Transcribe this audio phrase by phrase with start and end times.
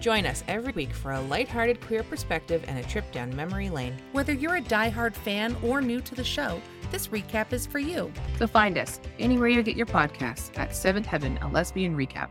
[0.00, 3.94] Join us every week for a lighthearted queer perspective and a trip down memory lane.
[4.12, 6.60] Whether you're a diehard fan or new to the show,
[6.90, 8.10] this recap is for you.
[8.38, 12.30] So find us anywhere you get your podcasts at Seventh Heaven, a lesbian recap.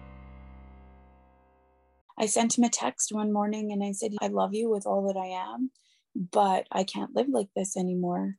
[2.17, 5.07] I sent him a text one morning and I said, I love you with all
[5.07, 5.69] that I am,
[6.15, 8.35] but I can't live like this anymore.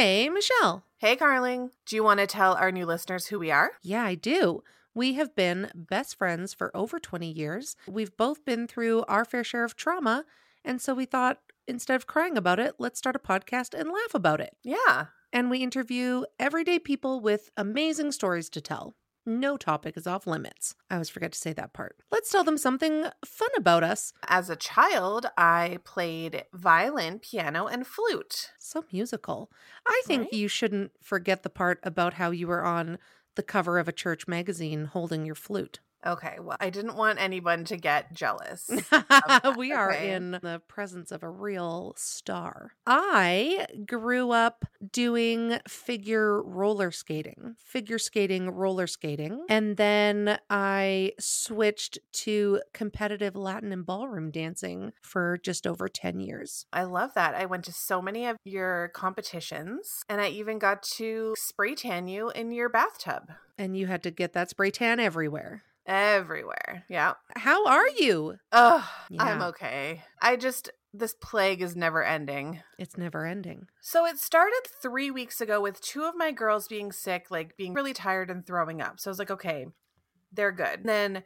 [0.00, 0.82] Hey, Michelle.
[0.96, 1.72] Hey, Carling.
[1.84, 3.72] Do you want to tell our new listeners who we are?
[3.82, 4.62] Yeah, I do.
[4.94, 7.76] We have been best friends for over 20 years.
[7.86, 10.24] We've both been through our fair share of trauma.
[10.64, 14.14] And so we thought instead of crying about it, let's start a podcast and laugh
[14.14, 14.56] about it.
[14.64, 15.08] Yeah.
[15.34, 18.94] And we interview everyday people with amazing stories to tell.
[19.26, 20.74] No topic is off limits.
[20.90, 21.96] I always forget to say that part.
[22.10, 24.12] Let's tell them something fun about us.
[24.26, 28.50] As a child, I played violin, piano, and flute.
[28.58, 29.50] So musical.
[29.86, 30.32] I think Right?
[30.32, 32.98] you shouldn't forget the part about how you were on
[33.36, 35.80] the cover of a church magazine holding your flute.
[36.06, 38.70] Okay, well, I didn't want anyone to get jealous.
[39.56, 40.12] we are okay.
[40.12, 42.72] in the presence of a real star.
[42.86, 49.44] I grew up doing figure roller skating, figure skating, roller skating.
[49.48, 56.64] And then I switched to competitive Latin and ballroom dancing for just over 10 years.
[56.72, 57.34] I love that.
[57.34, 62.08] I went to so many of your competitions, and I even got to spray tan
[62.08, 65.62] you in your bathtub And you had to get that spray tan everywhere.
[65.90, 66.84] Everywhere.
[66.88, 67.14] Yeah.
[67.36, 68.36] How are you?
[68.52, 68.84] Ugh,
[69.18, 70.04] I'm okay.
[70.22, 72.62] I just, this plague is never ending.
[72.78, 73.66] It's never ending.
[73.80, 77.74] So it started three weeks ago with two of my girls being sick, like being
[77.74, 79.00] really tired and throwing up.
[79.00, 79.66] So I was like, okay,
[80.32, 80.84] they're good.
[80.84, 81.24] Then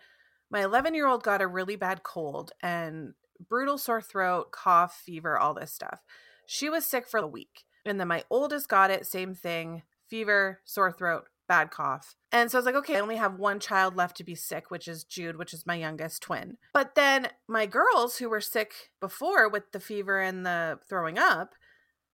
[0.50, 3.12] my 11 year old got a really bad cold and
[3.46, 6.00] brutal sore throat, cough, fever, all this stuff.
[6.46, 7.64] She was sick for a week.
[7.84, 12.14] And then my oldest got it, same thing fever, sore throat, bad cough.
[12.32, 14.70] And so I was like, okay, I only have one child left to be sick,
[14.70, 16.56] which is Jude, which is my youngest twin.
[16.72, 21.54] But then my girls who were sick before with the fever and the throwing up,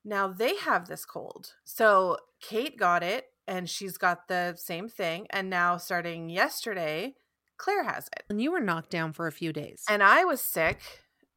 [0.05, 1.55] now they have this cold.
[1.65, 5.27] So Kate got it and she's got the same thing.
[5.31, 7.15] And now starting yesterday,
[7.57, 8.25] Claire has it.
[8.31, 9.85] And you were knocked down for a few days.
[9.89, 10.81] And I was sick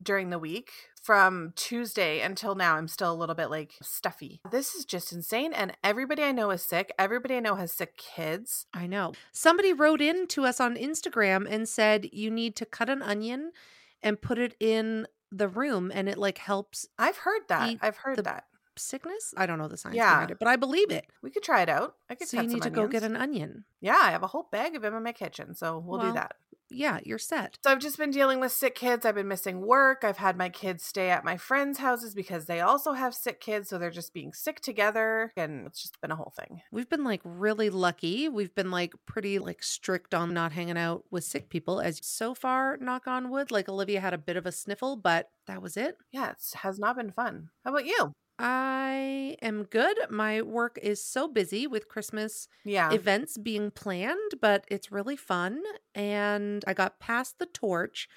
[0.03, 0.72] during the week
[1.02, 2.75] from Tuesday until now.
[2.75, 4.41] I'm still a little bit like stuffy.
[4.52, 5.53] This is just insane.
[5.53, 6.94] And everybody I know is sick.
[7.00, 8.66] Everybody I know has sick kids.
[8.74, 9.14] I know.
[9.31, 13.52] Somebody wrote in to us on Instagram and said you need to cut an onion
[14.02, 17.78] and put it in the room and it like helps I've heard that.
[17.81, 18.46] I've heard that.
[18.78, 19.34] sickness.
[19.38, 20.14] I don't know the science Yeah.
[20.14, 21.06] behind it, but I believe it.
[21.22, 21.96] We could try it out.
[22.09, 23.66] I could So you need to go get an onion.
[23.81, 26.14] Yeah, I have a whole bag of them in my kitchen, so we'll Well, do
[26.14, 26.35] that.
[26.73, 27.57] Yeah, you're set.
[27.63, 29.06] So I've just been dealing with sick kids.
[29.06, 30.03] I've been missing work.
[30.03, 33.69] I've had my kids stay at my friends' houses because they also have sick kids,
[33.69, 36.61] so they're just being sick together, and it's just been a whole thing.
[36.72, 38.29] We've been like really lucky.
[38.29, 42.34] We've been like pretty like strict on not hanging out with sick people as so
[42.34, 45.78] far knock on wood like Olivia had a bit of a sniffle, but that was
[45.78, 45.97] it.
[46.11, 47.50] Yeah, it has not been fun.
[47.63, 48.13] How about you?
[48.45, 49.97] I am good.
[50.09, 52.89] My work is so busy with Christmas Yeah.
[52.93, 55.63] events being planned, but it's really fun.
[55.95, 58.09] And I got past the torch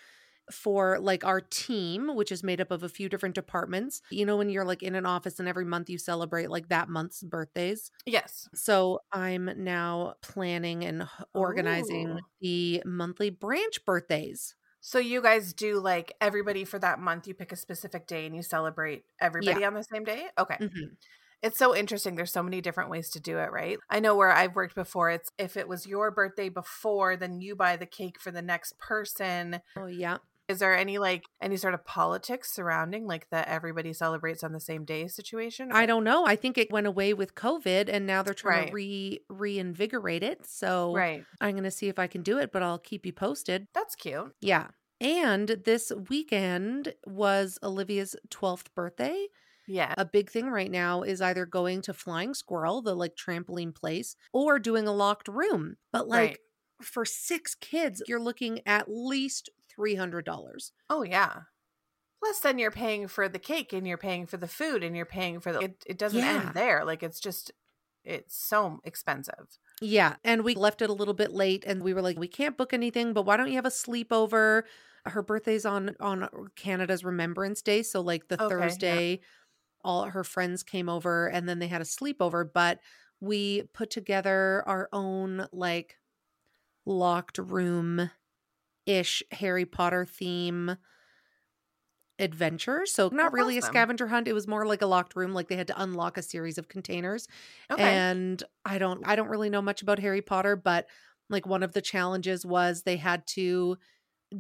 [0.51, 4.03] for like our team, which is made up of a few different departments.
[4.11, 6.89] You know, when you're like in an office and every month you celebrate like that
[6.89, 7.93] month's birthdays.
[8.05, 8.49] yes.
[8.55, 12.21] So I'm now planning and organizing Ooh.
[12.41, 14.55] the monthly branch birthdays.
[14.87, 17.27] So you guys do like everybody for that month.
[17.27, 20.29] You pick a specific day and you celebrate everybody on the same day.
[20.39, 20.61] Okay.
[20.61, 20.97] Mhm.
[21.43, 22.15] It's so interesting.
[22.15, 23.79] There's so many different ways to do it, right?
[23.91, 25.11] I know where I've worked before.
[25.11, 28.79] It's if it was your birthday before, then you buy the cake for the next
[28.79, 29.61] person.
[29.77, 30.19] Oh, yeah.
[30.49, 34.61] Is there any like any sort of politics surrounding like that everybody celebrates on the
[34.61, 35.71] same day situation?
[35.73, 36.25] I don't know.
[36.25, 38.69] I think it went away with COVID and now they're trying Right.
[38.69, 40.47] to re reinvigorate it.
[40.47, 41.25] So Right.
[41.41, 43.67] I'm going to see if I can do it, but I'll keep you posted.
[43.75, 44.35] That's cute.
[44.41, 44.69] Yeah.
[45.01, 49.27] And this weekend was Olivia's 12th birthday.
[49.67, 49.95] Yeah.
[49.99, 54.15] A big thing right now is either going to Flying Squirrel, the like trampoline place,
[54.33, 55.77] or doing a locked room.
[55.93, 56.39] But like Right.
[56.83, 60.73] for six kids, you're looking at least $300.
[60.91, 61.43] Oh yeah.
[62.21, 65.05] Plus then you're paying for the cake and you're paying for the food and you're
[65.07, 66.47] paying for the it, it doesn't Yeah.
[66.47, 66.85] end there.
[66.85, 67.53] Like it's just
[68.05, 69.59] it's so expensive.
[69.81, 70.17] Yeah.
[70.25, 72.73] And we left it a little bit late and we were like, we can't book
[72.73, 74.63] anything, but why don't you have a sleepover?
[75.05, 77.83] Her birthday's on on Canada's Remembrance Day.
[77.83, 79.03] So like the Okay, yeah.
[79.03, 79.21] Thursday,
[79.85, 82.49] all her friends came over and then they had a sleepover.
[82.53, 82.81] But
[83.21, 85.97] we put together our own like
[86.85, 88.11] locked room
[88.87, 90.77] ish Harry Potter theme
[92.19, 92.83] adventure.
[92.87, 94.27] So not really a scavenger hunt.
[94.27, 95.35] It was more like a locked room.
[95.35, 97.29] Like they had to unlock a series of containers
[97.71, 97.83] Okay.
[97.83, 100.87] and i don't i don't really know much about harry potter but
[101.29, 103.77] like one of the challenges was they had to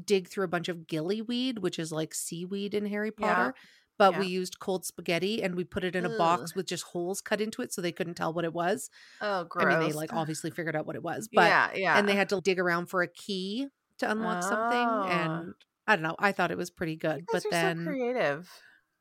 [0.04, 3.26] dig through a bunch of gillyweed which is like seaweed in harry Yeah.
[3.34, 3.54] potter
[3.98, 4.20] but Yeah.
[4.20, 7.40] we used cold spaghetti and we put it in a box with just holes cut
[7.40, 8.88] into it so they couldn't tell what it was
[9.20, 9.66] oh gross.
[9.66, 11.98] i mean they like obviously figured out what it was but yeah, yeah.
[11.98, 13.66] and they had to dig around for a key
[13.98, 15.04] to unlock something Oh.
[15.08, 15.54] and
[15.86, 18.50] i don't know i thought it was pretty good but then so creative.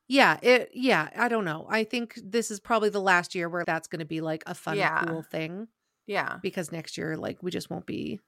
[0.08, 1.66] yeah, it yeah, I don't know.
[1.70, 4.54] I think this is probably the last year where that's going to be like a
[4.54, 5.04] fun Yeah.
[5.06, 5.68] cool thing
[6.06, 6.38] Yeah.
[6.44, 8.20] because next year like we just won't be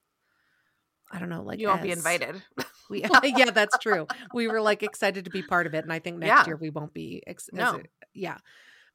[1.11, 2.41] I don't know, like you won't be invited.
[2.89, 4.07] We yeah, that's true.
[4.33, 6.45] We were like excited to be part of it and I think next Yeah.
[6.47, 7.81] year we won't be ex- No.
[8.13, 8.37] yeah.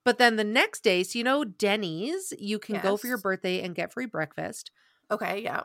[0.04, 3.62] But then the next day, so you know Denny's, you can go for your birthday
[3.62, 4.70] and get free breakfast.
[5.10, 5.62] okay, yeah.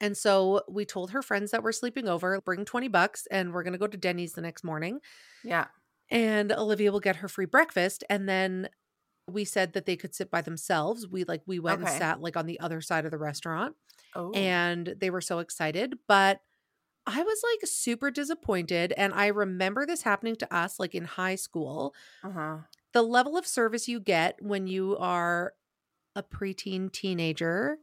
[0.00, 3.62] And so we told her friends that we're sleeping over, bring 20 bucks and we're
[3.62, 5.00] going to go to Denny's the next morning.
[5.44, 5.66] Yeah.
[6.10, 8.68] and Olivia will get her free breakfast and then
[9.26, 11.08] we said that they could sit by themselves.
[11.08, 11.90] We like we went Okay.
[11.90, 13.74] and sat like on the other side of the restaurant
[14.14, 14.30] Oh.
[14.32, 16.40] and they were so excited, but
[17.06, 21.34] I was like super disappointed and I remember this happening to us like in high
[21.36, 21.94] school.
[22.22, 22.58] uh-huh.
[22.92, 25.54] The level of service you get when you are
[26.14, 27.78] a preteen teenager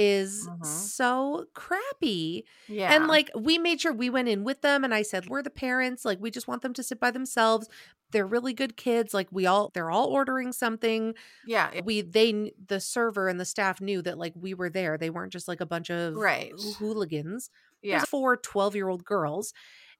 [0.00, 0.64] is Mhm.
[0.64, 2.44] so crappy.
[2.68, 2.92] Yeah.
[2.94, 5.50] And like we made sure we went in with them and I said, "We're the
[5.50, 7.68] parents, like we just want them to sit by themselves.
[8.12, 9.12] They're really good kids.
[9.12, 11.14] Like we all they're all ordering something.
[11.44, 11.80] yeah.
[11.84, 14.96] We they the server and the staff knew that like we were there.
[14.96, 16.52] They weren't just like a bunch of Right.
[16.78, 17.50] hooligans.
[17.82, 17.98] yeah.
[17.98, 19.52] There's four 12-year-old girls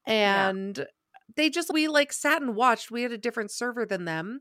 [0.06, 0.48] Yeah.
[0.48, 0.86] and
[1.36, 2.90] they just we like sat and watched.
[2.90, 4.40] We had a different server than them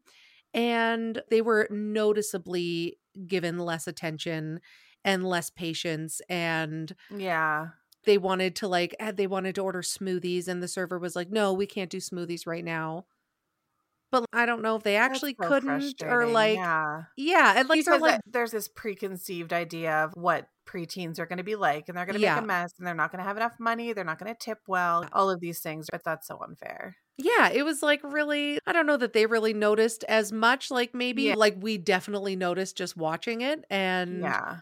[0.53, 4.61] and they were noticeably given less attention
[5.07, 7.69] and less patience and Yeah.
[8.05, 11.31] they wanted to like had they wanted to order smoothies and the server was like
[11.31, 13.05] no we can't do smoothies right now
[14.11, 17.03] but i don't know if they actually so couldn't or like yeah.
[17.17, 21.45] yeah and like Because like there's this preconceived idea of what preteens are going to
[21.45, 22.35] be like, and they're going to Yeah.
[22.35, 24.37] make a mess, and they're not going to have enough money, they're not going to
[24.37, 25.87] tip well, all of these things.
[25.89, 26.97] But that's so unfair.
[27.17, 30.93] yeah it was like really i don't know that they really noticed as much like
[30.93, 31.35] maybe Yeah.
[31.37, 34.57] like we definitely noticed just watching it and yeah,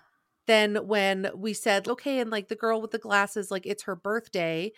[0.48, 3.96] then when we said okay and like the girl with the glasses like it's her
[3.96, 4.72] birthday.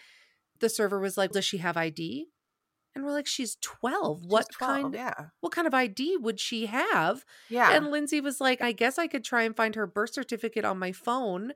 [0.60, 2.28] The server was like does she have id
[2.96, 6.40] and we're like she's 12 She's what 12, kind Yeah, what kind of id would
[6.40, 7.26] she have?
[7.50, 10.66] Yeah, And Lindsay was like, I guess I could try and find her birth certificate
[10.66, 11.54] on my phone.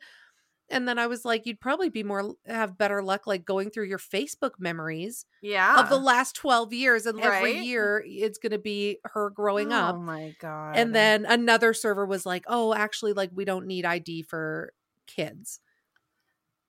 [0.72, 3.86] And then I was like, you'd probably be more have better luck like going through
[3.86, 5.80] your Facebook memories yeah.
[5.80, 7.06] of the last 12 years.
[7.06, 9.96] And every year it's gonna be her growing Oh up.
[9.96, 10.78] Oh my god.
[10.78, 14.74] And then another server was like, Oh, actually, like we don't need ID for
[15.08, 15.60] kids.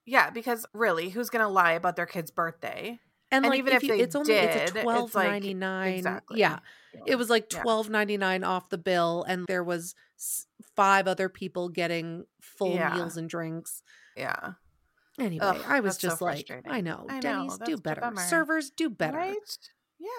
[0.05, 2.99] yeah, because really, who's going to lie about their kid's birthday?
[3.33, 5.27] And, And like even if, if you, it's only it's did, a it's twelve like-
[5.29, 5.93] ninety nine.
[5.95, 6.39] Exactly.
[6.39, 6.59] Yeah.
[7.07, 9.95] It was like twelve ninety nine off the bill, and there was
[10.75, 12.93] five other people getting full Yeah.
[12.95, 13.81] meals and drinks.
[14.15, 14.51] Yeah.
[15.19, 16.63] Anyway, Ugh, I was that's so just like.
[16.67, 18.01] I know, I know, Denny's do better.
[18.17, 19.17] Servers do better.
[19.17, 19.37] Right?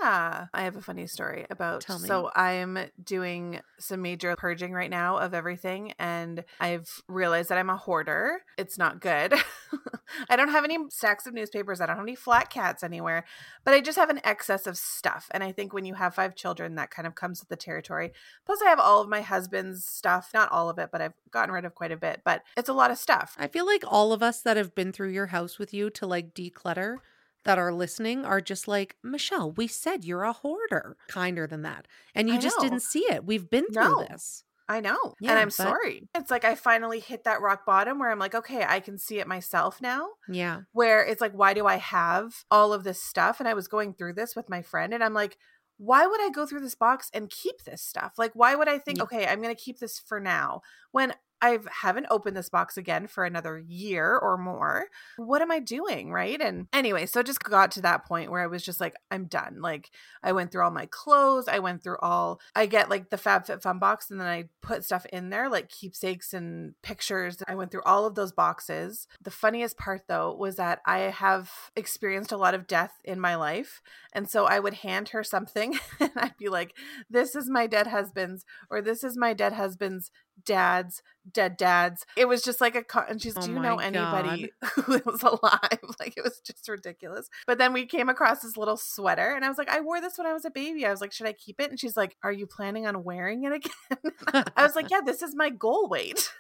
[0.01, 0.47] Yeah.
[0.55, 2.09] I have a funny story about Tell me.
[2.09, 7.71] so I'm doing some major purging right now of everything and I've realized that I'm
[7.71, 8.43] a hoarder.
[8.57, 9.35] It's not good.
[10.29, 11.81] I don't have any stacks of newspapers.
[11.81, 13.25] I don't have any flat cats anywhere,
[13.65, 15.29] but I just have an excess of stuff.
[15.33, 18.13] And I think when you have five children, that kind of comes with the territory.
[18.47, 20.31] Plus, I have all of my husband's stuff.
[20.33, 22.23] Not all of it, but I've gotten rid of quite a bit.
[22.25, 23.37] But it's a lot of stuff.
[23.39, 26.07] I feel like all of us that have been through your house with you to
[26.07, 26.99] like declutter
[27.45, 30.97] that are listening are just like, Michelle, we said you're a hoarder.
[31.09, 31.87] Kinder than that.
[32.15, 32.65] And you I just know.
[32.65, 33.25] didn't see it.
[33.25, 34.07] We've been through No.
[34.11, 34.45] this.
[34.67, 35.15] I know.
[35.21, 36.09] Yeah, and I'm but- sorry.
[36.15, 39.19] It's like I finally hit that rock bottom where I'm like, okay, I can see
[39.19, 40.09] it myself now.
[40.27, 40.63] Yeah.
[40.73, 43.41] Where it's like, why do I have all of this stuff?
[43.41, 45.37] And I was going through this with my friend, and I'm like,
[45.77, 48.15] why would I go through this box and keep this stuff?
[48.17, 49.05] Like, why would I think, Yeah.
[49.05, 53.07] okay, I'm going to keep this for now when I haven't opened this box again
[53.07, 54.87] for another year or more?
[55.17, 56.11] What am I doing?
[56.11, 56.41] Right.
[56.41, 59.27] And anyway, so it just got to that point where I was just like, I'm
[59.27, 59.61] done.
[59.61, 59.91] Like,
[60.23, 61.49] I went through all my clothes.
[61.49, 65.05] I went through all, I get like the FabFitFun box and then I put stuff
[65.13, 67.43] in there, like keepsakes and pictures.
[67.47, 69.07] I went through all of those boxes.
[69.21, 73.35] The funniest part though was that I have experienced a lot of death in my
[73.35, 73.83] life.
[74.13, 76.75] And so I would hand her something and I'd be like,
[77.11, 80.11] this is my dead husband's, or this is my dead husband's
[80.45, 82.05] dad's dead dad's.
[82.17, 84.53] It was just like a, co- and she's, Oh do you know anybody
[84.85, 85.61] who was alive?
[86.01, 87.29] Like it was just ridiculous.
[87.47, 90.19] But then we came across this little sweater and I was like, I wore this
[90.19, 90.85] when I was a baby.
[90.85, 91.71] I was like, should I keep it?
[91.71, 94.45] And she's like, are you planning on wearing it again?
[94.57, 96.33] I was like, yeah, this is my goal weight.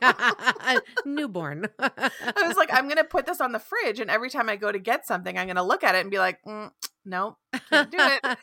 [0.00, 0.78] yeah.
[1.04, 1.66] Newborn.
[1.78, 2.10] I
[2.46, 4.00] was like, I'm going to put this on the fridge.
[4.00, 6.10] And every time I go to get something, I'm going to look at it and
[6.10, 6.70] be like, mm,
[7.04, 7.36] nope,
[7.70, 8.38] can't do it.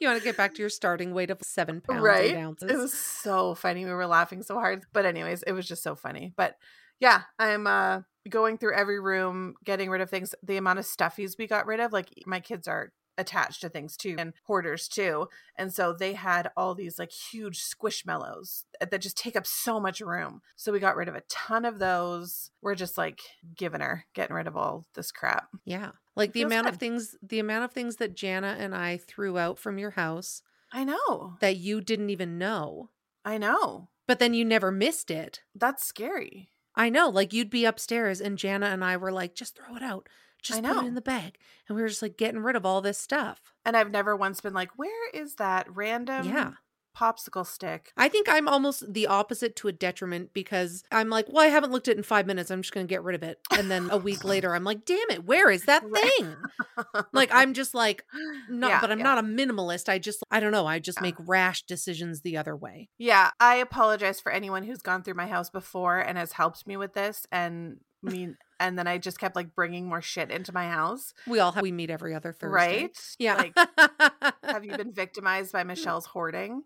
[0.00, 2.32] you want to get back to your starting weight of seven pounds, right?
[2.32, 2.70] eight ounces.
[2.70, 3.84] It was so funny.
[3.84, 4.73] We were laughing so hard.
[4.92, 6.32] But, anyways, it was just so funny.
[6.36, 6.56] But
[7.00, 10.34] yeah, I'm uh going through every room, getting rid of things.
[10.42, 13.96] The amount of stuffies we got rid of, like my kids are attached to things
[13.96, 19.16] too and hoarders too and so they had all these like huge squishmallows that just
[19.16, 22.74] take up so much room so we got rid of a ton of those we're
[22.74, 23.20] just like
[23.56, 25.90] giving her getting rid of all this crap yeah.
[26.16, 29.58] Like the amount of things the amount of things that Jana and I threw out
[29.58, 32.90] from your house i know that you didn't even know.
[33.24, 35.42] i know But then you never missed it.
[35.54, 37.08] that's scary I know.
[37.08, 40.08] Like you'd be upstairs and Jana and I were like, just throw it out.
[40.42, 41.38] Just put it in the bag.
[41.68, 43.54] And we were just like getting rid of all this stuff.
[43.64, 46.52] and i've never once been like where is that random Yeah.
[46.96, 51.42] Popsicle stick I think I'm almost the opposite to a detriment because I'm like, well,
[51.44, 52.50] I haven't looked at it in five minutes.
[52.50, 53.38] I'm just going to get rid of it.
[53.50, 56.36] And then a week later, I'm like, damn it, where is that thing?
[57.12, 58.04] Like, I'm just like,
[58.48, 59.04] no, Yeah, but I'm yeah.
[59.04, 59.88] not a minimalist.
[59.88, 60.66] I just, I don't know.
[60.66, 61.02] I just Yeah.
[61.02, 62.88] make rash decisions the other way.
[62.98, 66.76] Yeah, I apologize for anyone who's gone through my house before and has helped me
[66.76, 70.52] with this and I mean and then I just kept like bringing more shit into
[70.52, 72.82] my house, We all have, we meet every other Thursday.
[72.82, 72.98] right?
[73.18, 73.36] Yeah.
[73.36, 73.56] Like
[74.42, 76.62] have you been victimized by Michelle's hoarding?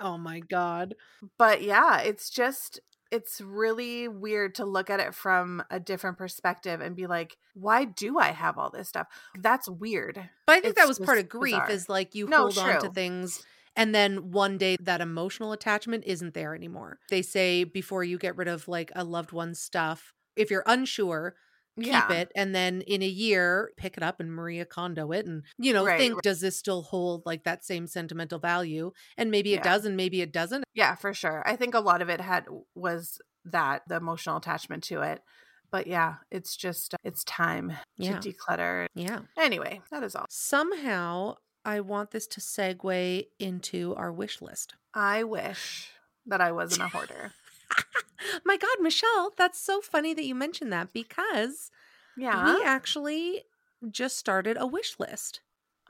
[0.00, 0.94] oh my God.
[1.38, 2.80] But yeah, it's just
[3.10, 7.84] it's really weird to look at it from a different perspective and be like, why
[7.84, 9.06] do I have all this stuff?
[9.38, 10.30] That's weird.
[10.46, 11.70] But I think that was part of grief bizarre.
[11.70, 13.44] is like you No, hold on to things
[13.76, 16.98] and then one day that emotional attachment isn't there anymore.
[17.10, 21.34] They say before you get rid of like a loved one's stuff, if you're unsure,
[21.78, 22.12] keep yeah.
[22.12, 25.72] it and then in a year pick it up and Maria Kondo it and you
[25.72, 26.22] know Right, think right.
[26.22, 29.72] does this still hold like that same sentimental value and maybe it Yeah.
[29.72, 30.64] does and maybe it doesn't.
[30.74, 31.42] Yeah, for sure.
[31.46, 35.22] I think a lot of it had was that the emotional attachment to it.
[35.70, 38.18] But yeah, it's just it's time Yeah.
[38.20, 38.84] to declutter.
[38.94, 39.20] Yeah.
[39.38, 40.26] Anyway, that is all.
[40.28, 44.74] Somehow I want this to segue into our wish list.
[44.92, 45.88] I wish
[46.26, 47.32] that I wasn't a hoarder.
[48.44, 51.70] My God, Michelle, that's so funny that you mentioned that because
[52.16, 52.44] Yeah.
[52.56, 53.42] we actually
[53.90, 55.40] just started a wish list.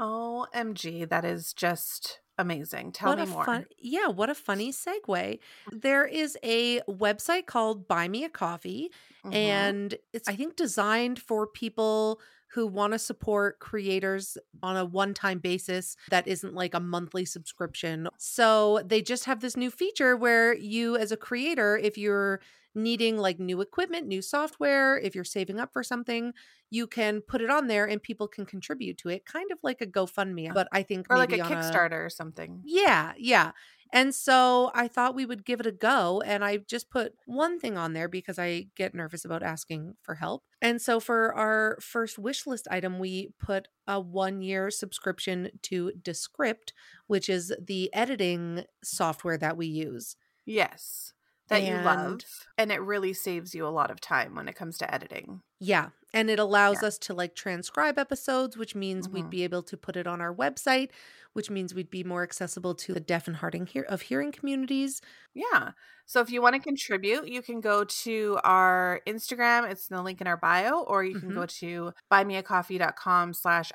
[0.01, 2.93] OMG, that is just amazing.
[2.93, 3.45] Tell what me a more.
[3.45, 5.39] fun yeah, what a funny segue.
[5.71, 8.91] There is a website called Buy Me a Coffee,
[9.25, 9.35] Mhm.
[9.35, 12.21] and it's I think designed for people
[12.53, 18.09] who want to support creators on a one-time basis that isn't like a monthly subscription.
[18.19, 22.41] So they just have this new feature where you as a creator if you're
[22.75, 26.33] needing like new equipment, new software, if you're saving up for something,
[26.71, 29.81] you can put it on there and people can contribute to it, kind of like
[29.81, 32.61] a GoFundMe, but I think or like a Kickstarter or something.
[32.65, 33.53] yeah, yeah.
[33.95, 36.23] And so I thought we would give it a go.
[36.25, 40.15] And I just put one thing on there because I get nervous about asking for
[40.15, 40.45] help.
[40.63, 45.93] And so for our first wish list item, we put a one year subscription to
[46.01, 46.73] Descript,
[47.07, 50.17] which is the editing software that we use.
[50.47, 51.13] Yes.
[51.53, 52.07] That you love.
[52.13, 52.25] And-
[52.59, 55.43] And it really saves you a lot of time when it comes to editing.
[55.59, 55.91] Yeah.
[56.15, 59.31] And it allows us to like transcribe episodes, which means we'd Mhm.
[59.31, 60.91] be able to put it on our website,
[61.33, 63.55] which means we'd be more accessible to the deaf and hard
[63.89, 65.01] of hearing communities.
[65.33, 65.73] Yeah.
[66.05, 69.71] So if you want to contribute, you can go to our Instagram.
[69.71, 71.35] It's in the link in our bio, or you can Mhm.
[71.35, 73.73] go to buymeacoffee.com slash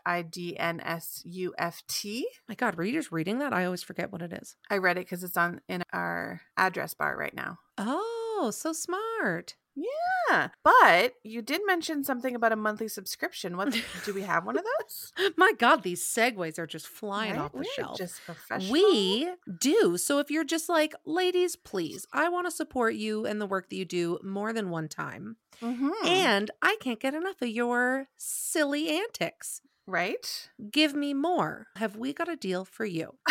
[1.08, 2.28] I-D-N-S-U-F-T.
[2.48, 3.54] My God, were you just reading that?
[3.54, 4.56] I always forget what it is.
[4.70, 7.60] I read it because it's on in our address bar right now.
[7.78, 9.56] Oh, so smart.
[9.80, 10.48] Yeah.
[10.64, 13.56] But you did mention something about a monthly subscription.
[13.58, 13.74] What
[14.06, 15.14] do we have one of those?
[15.38, 17.42] My God, these segues are just flying Right?
[17.42, 17.98] off the We're shelf.
[17.98, 18.72] Just professional.
[18.72, 19.30] We
[19.60, 19.98] do.
[19.98, 23.70] So if you're just like, ladies, please, I want to support you and the work
[23.70, 25.38] that you do more than one time.
[25.62, 25.92] Mhm.
[26.06, 29.62] And I can't get enough of your silly antics.
[29.90, 30.50] right?
[30.70, 31.68] Give me more.
[31.78, 33.16] Have we got a deal for you?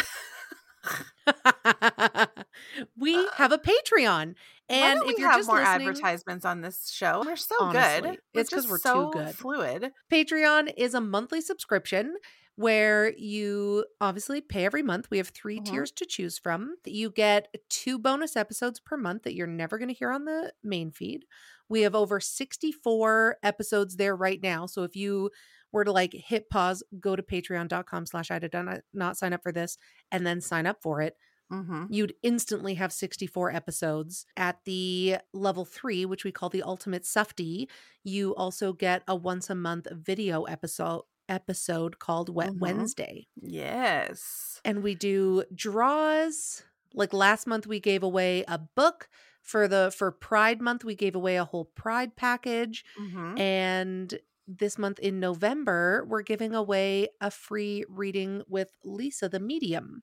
[2.98, 4.34] we have a Patreon.
[4.68, 7.22] And if you're have just more advertisements on this show?
[7.24, 8.20] We're so Honestly, good.
[8.34, 9.34] it's 'cause just we're too so good.
[9.34, 9.92] Fluid.
[10.12, 12.16] Patreon is a monthly subscription
[12.56, 15.08] where you obviously pay every month.
[15.10, 15.66] We have 3 Mhm.
[15.66, 16.76] tiers to choose from.
[16.86, 20.52] You get two bonus episodes per month that you're never going to hear on the
[20.62, 21.26] main feed.
[21.68, 24.66] We have over 64 episodes there right now.
[24.66, 25.30] So if you
[25.70, 28.54] were to like hit pause, go to patreon.com slash I did
[28.94, 29.76] not sign up for this
[30.10, 31.14] and then sign up for it,
[31.52, 31.86] Mm-hmm.
[31.90, 34.26] you'd instantly have 64 episodes.
[34.36, 37.68] At the level three, which we call the ultimate sufty,
[38.02, 42.60] you also get a once a month video episode episode called Wet Mhm.
[42.60, 43.26] Wednesday.
[43.40, 44.60] Yes.
[44.64, 46.62] And we do draws.
[46.94, 49.08] Like last month we gave away a book.
[49.42, 52.84] For the for Pride month, we gave away a whole Pride package.
[52.98, 53.38] Mm-hmm.
[53.38, 60.02] And this month in November, we're giving away a free reading with Lisa the medium.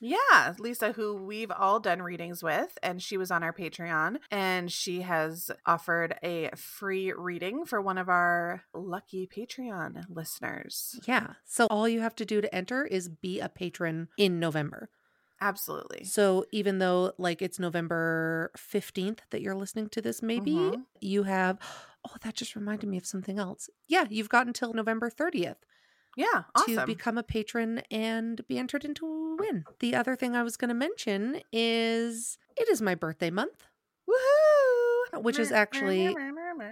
[0.00, 4.70] Yeah, Lisa, who we've all done readings with, and she was on our Patreon, and
[4.70, 10.98] she has offered a free reading for one of our lucky Patreon listeners.
[11.06, 11.34] Yeah.
[11.44, 14.90] So all you have to do to enter is be a patron in November.
[15.40, 16.04] Absolutely.
[16.04, 20.84] So even though like it's November 15th that you're listening to this, maybe Mhm.
[21.00, 21.58] you have,
[22.08, 23.68] oh, that just reminded me of something else.
[23.86, 24.06] Yeah.
[24.08, 25.58] You've got until November 30th
[26.16, 29.64] Yeah, to become a patron and be entered into a win.
[29.80, 33.64] The other thing I was going to mention is it is my birthday month.
[34.08, 35.22] Woohoo!
[35.22, 36.14] Which is actually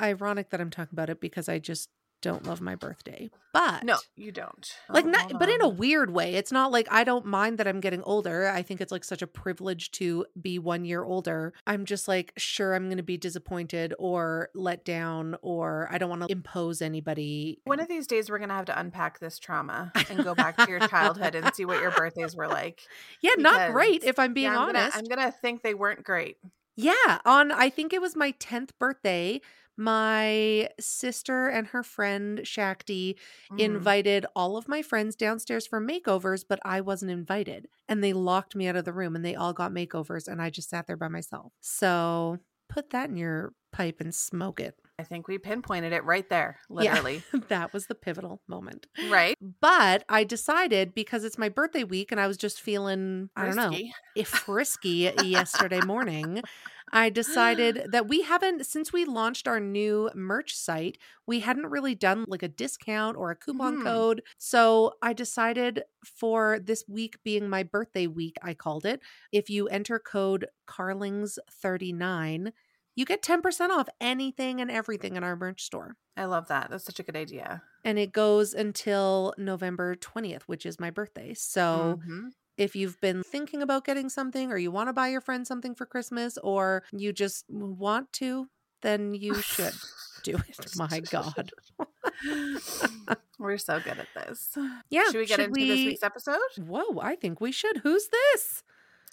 [0.00, 1.88] Ironic that I'm talking about it because I just
[2.22, 3.30] don't love my birthday.
[3.52, 4.66] But no, you don't.
[4.88, 7.66] like Oh, not but in a weird way it's not like i don't mind that
[7.68, 11.52] i'm getting older i think it's like such a privilege to be one year older
[11.66, 16.22] i'm just like sure i'm gonna be disappointed or let down or i don't want
[16.22, 20.24] to impose anybody One of these days, we're gonna have to unpack this trauma and
[20.24, 22.80] go back to your childhood and see what your birthdays were like.
[23.20, 26.04] yeah not great if i'm being Yeah, I'm honest Gonna, I'm gonna think they weren't
[26.04, 26.38] great.
[26.76, 29.40] yeah on i think it was my 10th birthday
[29.76, 33.18] my sister and her friend shakti
[33.50, 33.58] Mm.
[33.58, 37.68] invited all of my friends downstairs for makeovers, but I wasn't invited.
[37.88, 40.50] And they locked me out of the room and they all got makeovers and I
[40.50, 41.52] just sat there by myself.
[41.60, 44.78] So put that in your pipe and smoke it.
[45.02, 47.00] I think we pinpointed it right there, Yeah.
[47.00, 47.26] literally.
[47.48, 48.86] that was the pivotal moment.
[49.00, 49.36] Right?
[49.60, 53.56] But I decided because it's my birthday week and I was just feeling, I don't
[53.56, 53.82] know,
[54.14, 56.44] if frisky yesterday morning,
[56.92, 61.94] I decided that we haven't, since we launched our new merch site, we hadn't really
[61.94, 63.78] done like a discount or a coupon Mhm.
[63.78, 64.22] code.
[64.38, 69.68] So I decided for this week being my birthday week, I called it, if you
[69.68, 72.52] enter code Carlings39,
[72.94, 75.96] you get 10% off anything and everything in our merch store.
[76.16, 76.70] I love that.
[76.70, 77.62] That's such a good idea.
[77.84, 81.34] And it goes until November 20th, which is my birthday.
[81.34, 82.30] So Mhm.
[82.58, 85.74] if you've been thinking about getting something or you want to buy your friend something
[85.74, 88.48] for Christmas or you just want to,
[88.82, 89.72] then you should
[90.22, 90.76] do it.
[90.76, 91.50] My God.
[93.38, 94.56] We're so good at this.
[94.90, 95.04] Yeah.
[95.06, 96.38] Should we get into this week's episode?
[96.58, 97.78] Whoa, I think we should.
[97.78, 98.62] Who's this?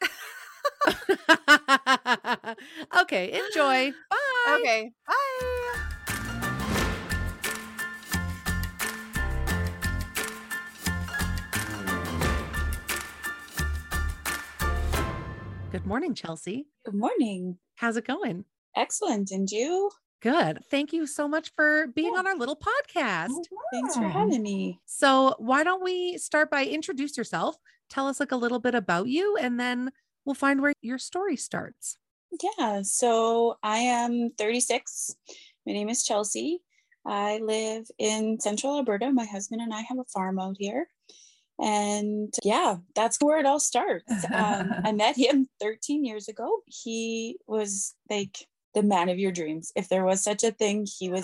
[3.01, 3.91] okay, enjoy.
[4.09, 4.57] Bye.
[4.61, 4.91] Okay.
[5.07, 5.15] Bye.
[15.71, 16.65] Good morning, Chelsea.
[16.83, 17.57] Good morning.
[17.75, 18.45] How's it going?
[18.75, 19.29] Excellent.
[19.31, 19.91] And you?
[20.21, 20.63] Good.
[20.69, 22.19] Thank you so much for being Yeah.
[22.19, 23.29] on our little podcast.
[23.31, 24.79] Oh, Thanks for having me.
[24.85, 27.57] So, why don't we start by introduce yourself?
[27.89, 29.91] Tell us like a little bit about you and then
[30.25, 31.97] we'll find where your story starts.
[32.41, 32.81] Yeah.
[32.83, 35.15] So I am 36.
[35.65, 36.59] My name is Chelsea.
[37.05, 39.11] I live in central Alberta.
[39.11, 40.87] My husband and I have a farm out here.
[41.59, 44.11] And yeah, that's where it all starts.
[44.31, 46.61] Um, I met him 13 years ago.
[46.65, 49.71] He was like the man of your dreams.
[49.75, 51.21] If there was such a thing, he was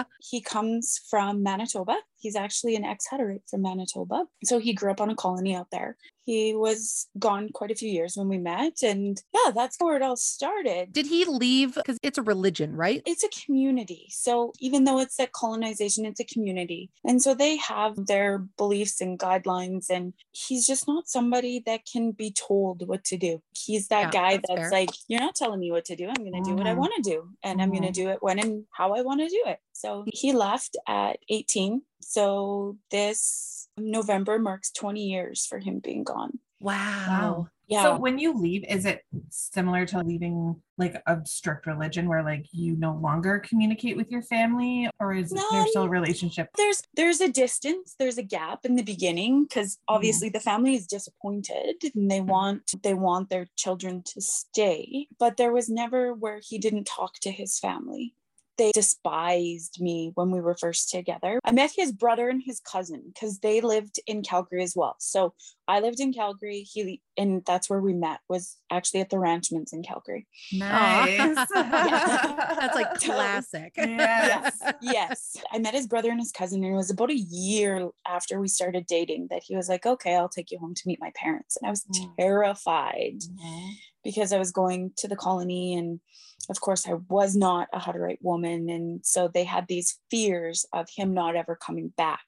[0.00, 0.06] it.
[0.20, 1.98] He comes from Manitoba.
[2.26, 4.24] He's actually an ex Hutterite from Manitoba.
[4.42, 5.96] So he grew up on a colony out there.
[6.24, 8.82] He was gone quite a few years when we met.
[8.82, 10.92] And yeah, that's where it all started.
[10.92, 11.76] Did he leave?
[11.76, 13.00] Because it's a religion, right?
[13.06, 14.08] It's a community.
[14.10, 16.90] So even though it's that colonization, it's a community.
[17.04, 19.86] And so they have their beliefs and guidelines.
[19.88, 23.40] And he's just not somebody that can be told what to do.
[23.54, 26.08] He's that Yeah, guy that's that's, like, you're not telling me what to do.
[26.08, 26.76] I'm going to do what I Mhm.
[26.78, 27.30] want to do.
[27.44, 27.94] And I'm going to Mhm.
[27.94, 29.60] do it when and how I want to do it.
[29.76, 31.82] So he left at 18.
[32.00, 36.38] So this November marks 20 years for him being gone.
[36.60, 37.48] Wow.
[37.68, 37.82] Yeah.
[37.82, 42.46] So when you leave, is it similar to leaving like a strict religion where like
[42.52, 46.48] you no longer communicate with your family or is there still a relationship?
[46.56, 49.94] there's there's a distance there's a gap in the beginning because mm-hmm.
[49.94, 55.36] obviously the family is disappointed and they want they want their children to stay but
[55.36, 58.14] there was never where he didn't talk to his family
[58.58, 63.02] they despised me when we were first together i met his brother and his cousin
[63.14, 65.34] because they lived in calgary as well so
[65.68, 69.72] i lived in calgary he and that's where we met was actually at the ranchmans
[69.72, 71.36] in calgary Nice.
[71.54, 73.72] That's like classic.
[73.76, 74.62] Yes.
[74.80, 75.36] yes.
[75.52, 78.48] I met his brother and his cousin, and it was about a year after we
[78.48, 81.56] started dating that he was like, Okay, I'll take you home to meet my parents.
[81.56, 82.16] And I was Mm.
[82.18, 83.70] terrified Mhm.
[84.06, 85.74] Because I was going to the colony.
[85.74, 86.00] And
[86.48, 88.68] of course, I was not a Hutterite woman.
[88.70, 92.24] And so they had these fears of him not ever coming back.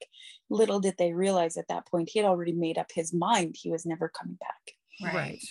[0.50, 3.70] Little did they realize at that point, he had already made up his mind he
[3.70, 4.64] was never coming back
[5.04, 5.14] Right.
[5.14, 5.42] Right.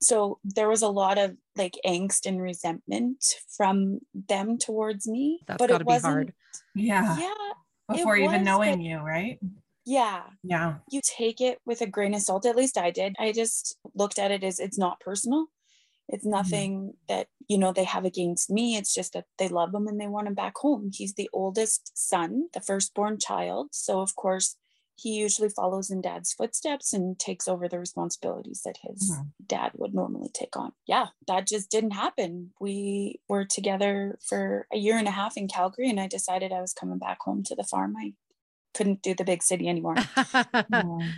[0.00, 3.24] so there was a lot of like angst and resentment
[3.56, 6.32] from them towards me That's but got to it be wasn't hard.
[6.76, 7.18] Yeah.
[7.18, 7.52] yeah
[7.96, 9.38] Before even was, knowing but- you, right?
[9.86, 10.74] yeah Yeah.
[10.90, 14.18] you take it with a grain of salt at least i did i just looked
[14.18, 15.46] at it as it's not personal
[16.08, 19.86] it's nothing that you know they have against me it's just that they love him
[19.86, 24.14] and they want him back home he's the oldest son the firstborn child so of
[24.14, 24.56] course
[24.96, 29.32] he usually follows in dad's footsteps and takes over the responsibilities that his Mhm.
[29.48, 30.72] dad would normally take on.
[30.86, 32.52] Yeah, that just didn't happen.
[32.60, 36.60] We were together for a year and a half in Calgary, and I decided I
[36.60, 37.96] was coming back home to the farm.
[37.96, 38.14] I
[38.72, 39.96] couldn't do the big city anymore.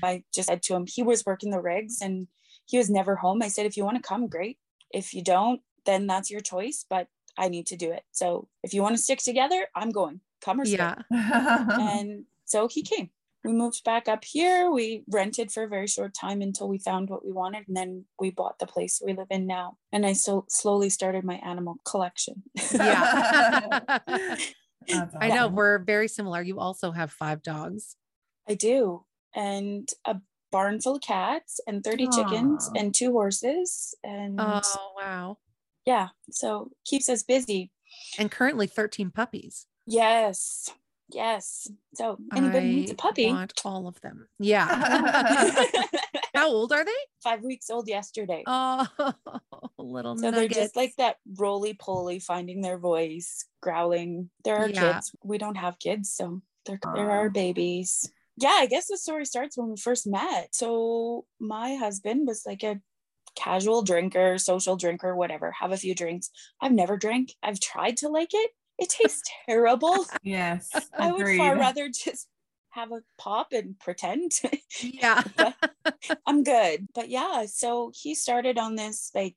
[0.03, 2.29] I just said to him, he was working the rigs and
[2.65, 3.43] he was never home.
[3.43, 4.59] I said, if you want to come, great.
[4.91, 8.03] If you don't, then that's your choice, but I need to do it.
[8.13, 10.21] So if you want to stick together, I'm going.
[10.45, 10.77] Come or stay.
[10.77, 10.97] yeah.
[11.11, 13.11] And so he came.
[13.45, 14.71] We moved back up here.
[14.71, 17.69] We rented for a very short time until we found what we wanted.
[17.69, 19.77] And then we bought the place we live in now.
[19.93, 22.43] And I so slowly started my animal collection.
[22.73, 23.79] Yeah.
[24.89, 26.43] That's I know we're very similar.
[26.43, 27.97] You also have five dogs.
[28.49, 29.05] I do.
[29.35, 30.17] And a
[30.57, 33.95] barn full of cats and 30 chickens and two horses.
[34.03, 34.63] And Oh,
[34.99, 35.37] wow.
[35.85, 37.71] yeah, so keeps us busy.
[38.19, 39.67] And currently 13 puppies.
[39.87, 40.71] Yes.
[41.13, 41.71] Yes.
[41.95, 43.27] So anybody needs a puppy.
[43.27, 44.29] want all of them.
[44.39, 44.67] Yeah.
[46.35, 46.91] How old are they?
[47.23, 48.43] Five weeks old yesterday.
[48.47, 48.87] Oh,
[49.79, 54.31] little So they're just like that roly poly, finding their voice, growling.
[54.43, 54.95] They're our Yeah.
[54.95, 55.13] kids.
[55.23, 58.11] We don't have kids, so they're they're our babies.
[58.37, 60.55] Yeah, I guess the story starts when we first met.
[60.55, 62.81] So my husband was like a
[63.37, 65.53] casual drinker, social drinker, whatever.
[65.53, 66.31] Have a few drinks.
[66.61, 67.35] I've never drank.
[67.43, 68.53] I've tried to like it.
[68.79, 70.07] It tastes terrible.
[70.23, 70.91] Yes.
[70.99, 71.39] I would agreed.
[71.39, 72.29] far rather just
[72.71, 74.33] have a pop and pretend.
[74.83, 75.23] yeah.
[76.27, 76.89] I'm good.
[76.95, 79.37] But yeah, so he started on this like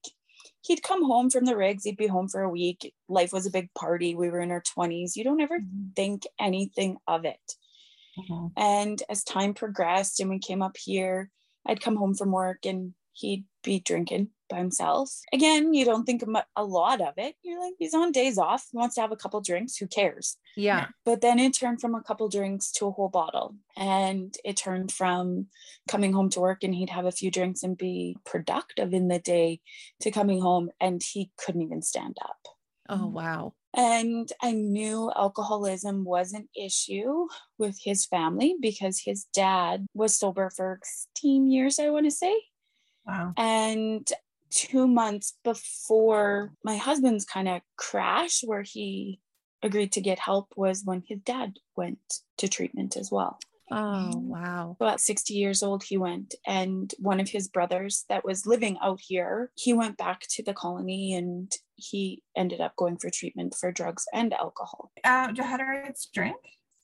[0.61, 2.93] he'd come home from the rigs, he'd be home for a week.
[3.07, 4.15] Life was a big party.
[4.15, 5.15] We were in our 20s.
[5.15, 5.95] You don't ever Mhm.
[5.95, 7.55] think anything of it.
[8.29, 8.51] Mhm.
[8.57, 11.31] And as time progressed and we came up here,
[11.65, 15.11] I'd come home from work and he'd be drinking by himself.
[15.33, 16.23] Again, you don't think
[16.55, 17.35] a lot of it.
[17.43, 20.37] You're like, he's on days off, he wants to have a couple drinks, who cares?
[20.55, 20.87] Yeah.
[21.05, 23.55] But then it turned from a couple drinks to a whole bottle.
[23.75, 25.47] And it turned from
[25.87, 29.19] coming home to work and he'd have a few drinks and be productive in the
[29.19, 29.59] day
[30.01, 32.39] to coming home and he couldn't even stand up.
[32.87, 33.53] Oh, wow.
[33.75, 37.27] And I knew alcoholism was an issue
[37.57, 42.35] with his family because his dad was sober for 16 years, I want to say.
[43.05, 43.33] Wow.
[43.37, 44.07] And
[44.49, 49.19] two months before my husband's kind of crash, where he
[49.61, 51.99] agreed to get help, was when his dad went
[52.37, 53.37] to treatment as well.
[53.71, 54.77] Oh, wow.
[54.79, 56.33] About 60 years old, he went.
[56.47, 60.55] And one of his brothers that was living out here, he went back to the
[60.55, 64.91] colony and he ended up going for treatment for drugs and alcohol.
[65.03, 66.37] Uh, do Hutterites drink?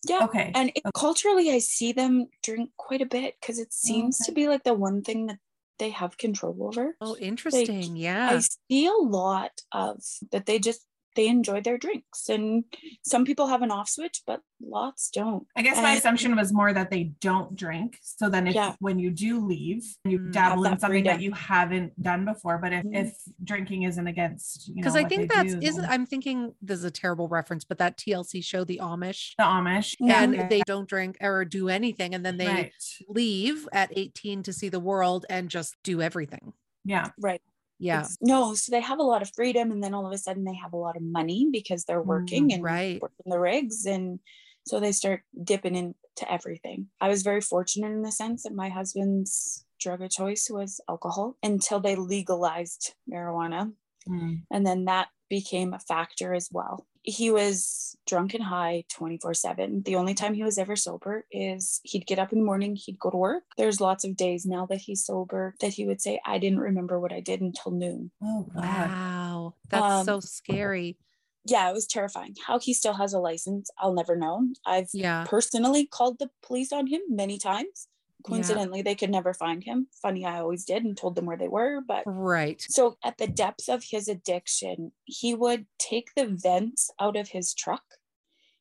[0.08, 0.24] Yeah.
[0.24, 0.52] Okay.
[0.54, 4.48] And it, culturally, I see them drink quite a bit because it seems to be
[4.48, 5.40] like the one thing that
[5.80, 6.96] they have control over.
[7.02, 7.94] Oh, interesting.
[7.94, 8.30] I yeah.
[8.32, 12.30] I see a lot of that they just they enjoy their drinks.
[12.30, 12.65] And
[13.04, 15.47] some people have an off switch, but lots don't.
[15.56, 17.97] I guess my And- assumption was more that they don't drink.
[18.01, 18.75] So then if Yeah.
[18.80, 20.32] when you do leave, you Mm.
[20.32, 22.58] dabble in that something that you haven't done before.
[22.58, 22.95] But if, Mhm.
[23.08, 26.86] if drinking isn't against, you because I think that's do, isn't I'm thinking this is
[26.86, 29.95] a terrible reference, but that TLC show, The Amish, the Amish.
[30.01, 30.47] and Yeah.
[30.47, 32.73] they don't drink or do anything, and then they right.
[33.08, 36.54] leave at 18 to see the world and just do everything.
[36.84, 37.12] Yeah.
[37.19, 37.41] Right.
[37.80, 40.18] Yeah, It's- no, so they have a lot of freedom and then all of a
[40.18, 43.02] sudden they have a lot of money because they're working and Mm, right.
[43.02, 44.20] working the rigs and
[44.66, 45.96] so they start dipping into
[46.32, 46.90] everything.
[47.02, 51.36] I was very fortunate in the sense that my husband's drug of choice was alcohol
[51.44, 53.74] until they legalized marijuana
[54.08, 54.44] Mm.
[54.52, 56.86] and then that became a factor as well.
[57.06, 59.84] He was drunk and high 24 7.
[59.84, 63.00] The only time he was ever sober is he'd get up in the morning, he'd
[63.00, 63.44] go to work.
[63.58, 67.00] There's lots of days now that he's sober that he would say, I didn't remember
[67.00, 68.12] what I did until noon.
[68.24, 68.89] Oh God.
[68.89, 70.98] wow, that's so Um, scary.
[71.46, 72.36] Yeah, it was terrifying.
[72.48, 74.48] How he still has a license, I'll never know.
[74.65, 77.88] I've Yeah, personally called the police on him many times.
[78.28, 78.36] Yeah.
[78.36, 79.88] Coincidentally, they could never find him.
[80.02, 82.62] Funny, I always did and told them where they were, but right.
[82.68, 87.54] So, at the depth of his addiction, he would take the vents out of his
[87.54, 87.84] truck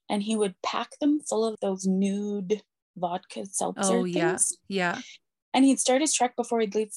[0.08, 2.62] and he would pack them full of those nude
[2.96, 4.30] vodka seltzer Oh, yeah.
[4.32, 4.58] things.
[4.68, 5.00] Yeah,
[5.54, 6.92] And he'd start his truck before he'd leave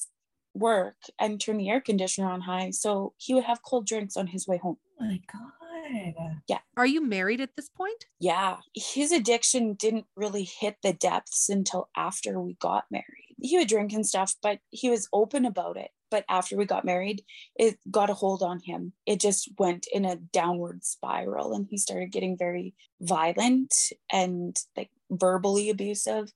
[0.54, 2.70] work and turn the air conditioner on high.
[2.70, 4.76] So, he would have cold drinks on his way home.
[5.00, 5.52] Oh my God.
[6.76, 8.06] Are you married at this point?
[8.20, 13.34] Yeah, his addiction didn't really hit the depths until after we got married.
[13.40, 15.90] He would drink and stuff, but he was open about it.
[16.10, 17.22] But after we got married,
[17.56, 18.92] it got a hold on him.
[19.06, 23.74] It just went in a downward spiral and he started getting very violent
[24.10, 26.32] and like verbally abusive.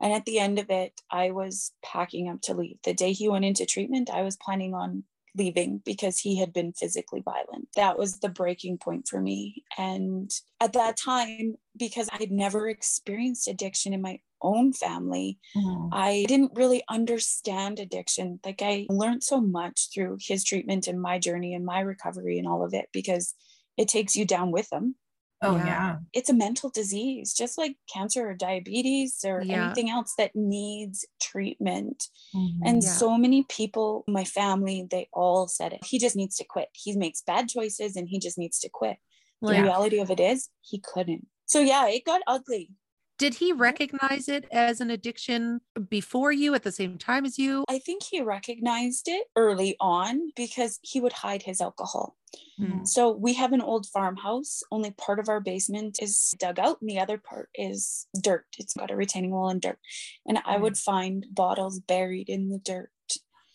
[0.00, 2.76] And at the end of it, I was packing up to leave.
[2.84, 5.04] The day he went into treatment, I was planning on
[5.36, 7.68] leaving because he had been physically violent.
[7.76, 9.64] That was the breaking point for me.
[9.78, 15.90] And at that time, because I had never experienced addiction in my own family, Mhm.
[15.92, 18.40] I didn't really understand addiction.
[18.44, 22.48] Like I learned so much through his treatment and my journey and my recovery and
[22.48, 23.34] all of it because
[23.76, 24.96] it takes you down with them.
[25.42, 25.66] Oh Yeah.
[25.66, 25.96] yeah.
[26.12, 29.66] It's a mental disease, just like cancer or diabetes or Yeah.
[29.66, 32.08] anything else that needs treatment.
[32.34, 32.60] Mhm.
[32.64, 32.88] And Yeah.
[32.88, 35.84] so many people, my family, they all said it.
[35.84, 36.68] He just needs to quit.
[36.72, 38.98] He makes bad choices and he just needs to quit.
[39.42, 41.26] The Like, reality of it is he couldn't.
[41.44, 42.70] So yeah, it got ugly.
[43.18, 47.64] Did he recognize it as an addiction before you at the same time as you?
[47.68, 52.16] I think he recognized it early on because he would hide his alcohol.
[52.60, 52.86] Mhm.
[52.86, 54.62] So we have an old farmhouse.
[54.70, 58.46] Only part of our basement is dug out, and the other part is dirt.
[58.58, 59.78] It's got a retaining wall and dirt.
[60.26, 62.90] And I would find bottles buried in the dirt.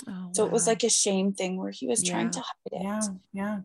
[0.08, 2.82] Oh, So it was like a shame thing where he was trying to hide it.
[2.82, 3.02] Yeah.
[3.34, 3.60] Yeah.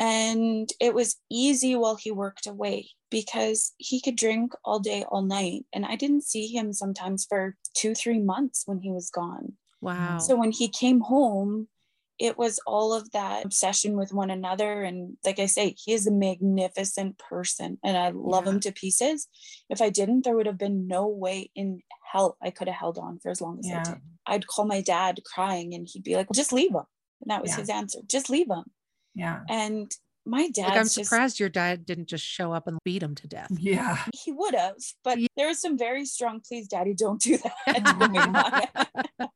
[0.00, 5.20] And it was easy while he worked away because he could drink all day, all
[5.20, 5.66] night.
[5.74, 9.52] And I didn't see him sometimes for two, three months when he was gone.
[9.82, 10.16] wow.
[10.18, 11.68] So when he came home,
[12.18, 14.82] it was all of that obsession with one another.
[14.82, 18.52] And like I say, he is a magnificent person and I love Yeah.
[18.52, 19.28] him to pieces.
[19.68, 21.80] If I didn't, there would have been no way in
[22.12, 24.00] hell I could have held on for as long as I did.
[24.26, 26.84] I'd call my dad crying and he'd be like, well, just leave him.
[27.22, 27.56] And that was Yeah.
[27.58, 28.64] his answer just leave him.
[29.14, 29.40] Yeah.
[29.48, 29.90] And
[30.26, 33.14] my dad, like I'm just, surprised your dad didn't just show up and beat him
[33.16, 33.48] to death.
[33.58, 33.98] Yeah.
[34.14, 35.28] he would have, but Yeah.
[35.36, 37.54] there was some very strong, please, daddy, don't do that.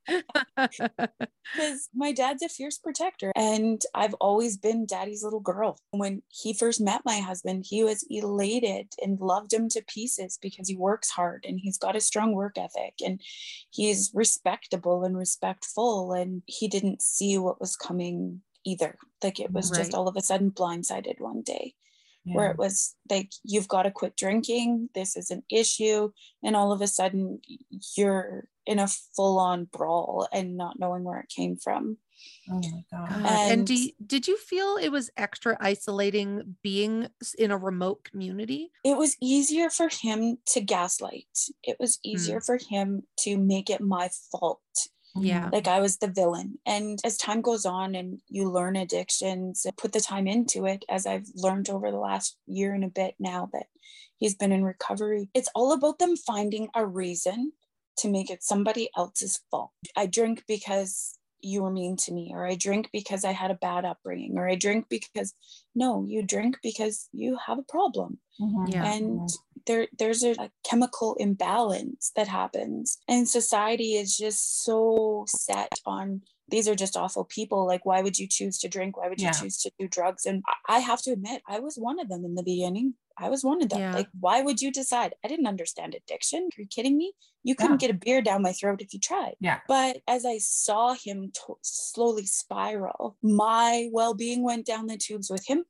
[0.57, 5.79] because my dad's a fierce protector and I've always been daddy's little girl.
[5.91, 10.69] When he first met my husband, he was elated and loved him to pieces because
[10.69, 13.21] he works hard and he's got a strong work ethic and
[13.71, 18.97] he's respectable and respectful and he didn't see what was coming either.
[19.23, 19.79] Like it was Right.
[19.79, 21.75] just all of a sudden blindsided one day
[22.25, 26.11] where it was like you've got to quit drinking this is an issue
[26.43, 27.41] and all of a sudden
[27.97, 31.99] you're in a full-on brawl and not knowing where it came from
[32.51, 33.09] Oh my God.
[33.09, 33.51] God.
[33.51, 38.71] And, do you, did you feel it was extra isolating being in a remote community?
[38.85, 41.27] it was easier for him to gaslight
[41.63, 42.45] it was easier hmm.
[42.45, 44.61] for him to make it my fault
[45.17, 45.27] Mm-hmm.
[45.27, 45.49] Yeah.
[45.53, 46.59] like I was the villain.
[46.67, 51.07] And as time goes on and you learn addictions put the time into it, as
[51.07, 53.67] I've learned over the last year and a bit now that
[54.17, 57.53] he's been in recovery, it's all about them finding a reason
[57.99, 59.71] to make it somebody else's fault.
[59.97, 63.55] I drink because you were mean to me, or I drink because I had a
[63.69, 65.35] bad upbringing, or I drink because
[65.75, 68.73] no, you drink because you have a problem Mhm.
[68.73, 68.85] Yeah.
[68.95, 69.29] and
[69.67, 76.23] there there's a, a chemical imbalance that happens and society is just so set on
[76.49, 77.67] these are just awful people.
[77.67, 78.99] Like, why would you choose to drink?
[78.99, 79.33] Why would you Yeah.
[79.41, 80.27] choose to do drugs?
[80.27, 82.95] And I- I have to admit, I was one of them in the beginning.
[83.19, 83.79] I was one of them.
[83.81, 83.95] Yeah.
[83.95, 85.15] Like, why would you decide?
[85.25, 86.49] I didn't understand addiction.
[86.57, 87.13] Are you kidding me?
[87.43, 89.35] You couldn't get a beer down my throat if you tried.
[89.41, 89.61] Yeah.
[89.69, 95.31] But as I saw him to- slowly spiral, my well being went down the tubes
[95.31, 95.65] with him.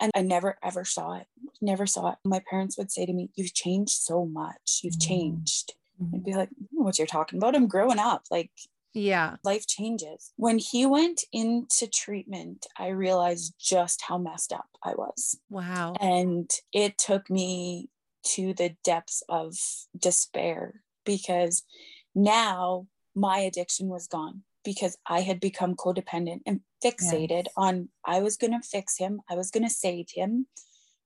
[0.00, 1.26] And I never ever saw it.
[1.60, 2.18] Never saw it.
[2.24, 4.80] My parents would say to me, You've changed so much.
[4.82, 5.06] You've Mm.
[5.06, 5.74] changed.
[6.12, 7.54] I'd be like, "I don't know what you're talking about.
[7.54, 8.24] I'm growing up.
[8.30, 8.50] Like,
[8.94, 9.36] Yeah.
[9.44, 10.32] life changes.
[10.36, 15.38] When he went into treatment, I realized just how messed up I was.
[15.48, 15.94] Wow.
[16.00, 17.88] And it took me
[18.34, 19.56] to the depths of
[19.98, 21.62] despair because
[22.14, 27.52] now my addiction was gone because I had become codependent and fixated Yes.
[27.56, 30.46] on I was going to fix him, I was going to save him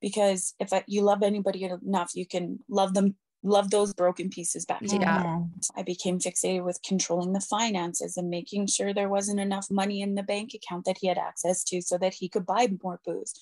[0.01, 3.17] because if you love anybody enough, you can love them
[3.47, 4.89] love those broken pieces back Yeah.
[4.89, 5.45] together.
[5.77, 10.15] I became fixated with controlling the finances and making sure there wasn't enough money in
[10.17, 13.33] the bank account that he had access to so that he could buy more booze.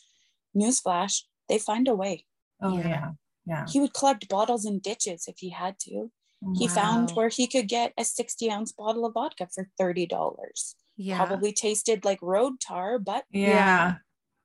[0.57, 2.27] Newsflash, they find a way.
[2.61, 2.89] Oh Yeah.
[2.89, 3.11] yeah.
[3.47, 3.65] Yeah.
[3.69, 6.11] He would collect bottles in ditches if he had to.
[6.59, 10.75] He found where he could get a 60 ounce bottle of vodka for $30.
[10.97, 11.17] Yeah.
[11.25, 13.97] Probably tasted like road tar, but Yeah.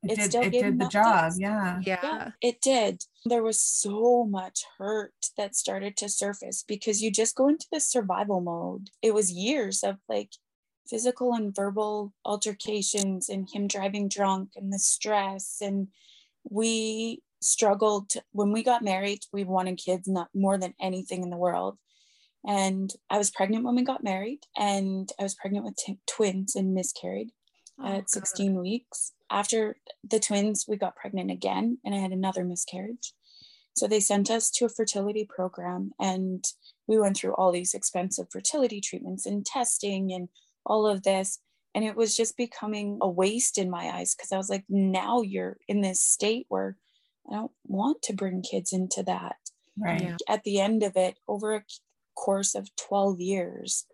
[0.03, 1.33] It, It did, still it gave did him the job.
[1.37, 1.79] Yeah.
[1.83, 1.99] Yeah.
[2.01, 3.03] yeah, it did.
[3.25, 7.87] There was so much hurt that started to surface because you just go into this
[7.87, 8.89] survival mode.
[9.01, 10.31] It was years of like
[10.87, 15.57] physical and verbal altercations and him driving drunk and the stress.
[15.61, 15.89] And
[16.49, 21.37] we struggled when we got married, we wanted kids not more than anything in the
[21.37, 21.77] world.
[22.45, 26.55] And I was pregnant when we got married, and I was pregnant with t- twins
[26.55, 27.31] and miscarried
[27.81, 28.09] Oh, at God.
[28.09, 29.13] 16 weeks.
[29.29, 29.77] After
[30.09, 33.13] the twins, we got pregnant again and I had another miscarriage.
[33.75, 36.43] So they sent us to a fertility program and
[36.87, 40.29] we went through all these expensive fertility treatments and testing and
[40.65, 41.39] all of this.
[41.75, 45.21] And it was just becoming a waste in my eyes because I was like, now
[45.21, 46.75] you're in this state where
[47.31, 49.35] I don't want to bring kids into that
[49.77, 50.01] Right.
[50.01, 50.17] Yeah.
[50.27, 51.63] at the end of it, over a
[52.15, 53.85] course of 12 years,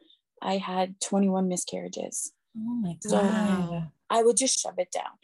[0.42, 2.32] I had 21 miscarriages.
[2.58, 3.92] Oh my So- god.
[4.10, 5.18] I would just shove it down.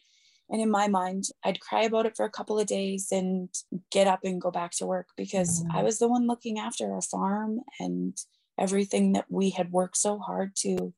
[0.50, 3.48] And in my mind, I'd cry about it for a couple of days and
[3.90, 5.84] get up and go back to work because I Mhm.
[5.86, 8.18] was the one looking after our farm and
[8.58, 10.94] everything that we had worked so hard to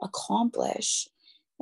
[0.00, 1.08] accomplish.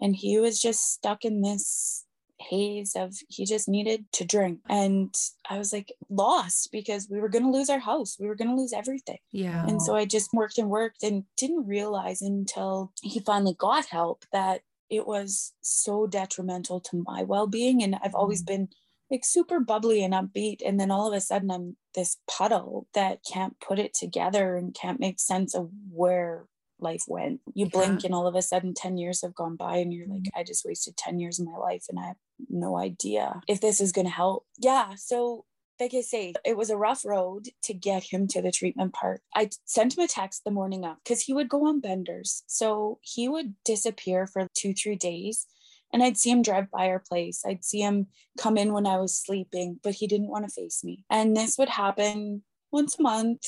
[0.01, 2.05] And he was just stuck in this
[2.41, 4.61] haze of he just needed to drink.
[4.69, 5.15] And
[5.49, 8.17] I was like lost because we were going to lose our house.
[8.19, 9.19] We were going to lose everything.
[9.31, 9.67] Yeah.
[9.67, 14.25] And so I just worked and worked and didn't realize until he finally got help
[14.33, 17.83] that it was so detrimental to my well being.
[17.83, 18.47] And I've always Mm.
[18.47, 18.69] been
[19.11, 20.63] like super bubbly and upbeat.
[20.65, 24.73] And then all of a sudden, I'm this puddle that can't put it together and
[24.75, 26.47] can't make sense of where
[26.83, 27.41] life went.
[27.55, 27.71] You Yeah.
[27.73, 30.31] blink, and all of a sudden, 10 years have gone by, and you're like, Mm.
[30.35, 32.17] I just wasted 10 years of my life, and I have
[32.49, 34.47] no idea if this is going to help.
[34.59, 34.95] Yeah.
[34.97, 35.45] So
[35.79, 39.23] like I say, it was a rough road to get him to the treatment part.
[39.35, 42.43] I sent him a text the morning of because he would go on benders.
[42.47, 45.47] So he would disappear for two, three days.
[45.91, 47.43] And I'd see him drive by our place.
[47.47, 50.85] I'd see him come in when I was sleeping, but he didn't want to face
[50.85, 51.05] me.
[51.09, 53.47] And this would happen once a month,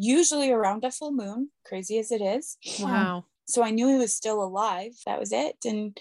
[0.00, 2.56] usually around a full moon, crazy as it is.
[2.80, 3.26] Wow.
[3.46, 4.92] So I knew he was still alive.
[5.06, 5.56] That was it.
[5.64, 5.98] And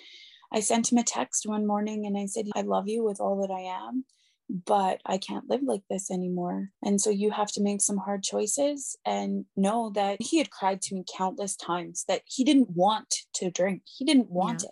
[0.53, 3.41] I sent him a text one morning and I said, I love you with all
[3.41, 4.05] that I am,
[4.49, 6.69] but I can't live like this anymore.
[6.81, 10.81] And so you have to make some hard choices and know that he had cried
[10.83, 13.81] to me countless times that he didn't want to drink.
[13.85, 14.71] He didn't want it.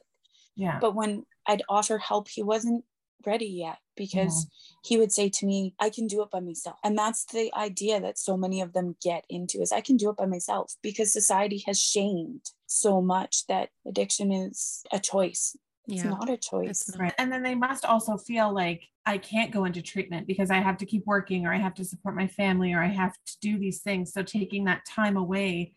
[0.55, 0.79] Yeah.
[0.79, 2.85] But when I'd offer help, he wasn't
[3.25, 4.87] ready yet because mm-hmm.
[4.87, 6.77] he would say to me, I can do it by myself.
[6.83, 10.09] And that's the idea that so many of them get into is I can do
[10.09, 15.55] it by myself because society has shamed so much that addiction is a choice.
[15.87, 16.09] It's Yeah.
[16.09, 16.89] not a choice.
[16.89, 16.99] Not.
[16.99, 17.13] Right.
[17.17, 20.77] And then they must also feel like I can't go into treatment because I have
[20.77, 23.57] to keep working or I have to support my family or I have to do
[23.57, 24.11] these things.
[24.11, 25.73] So taking that time away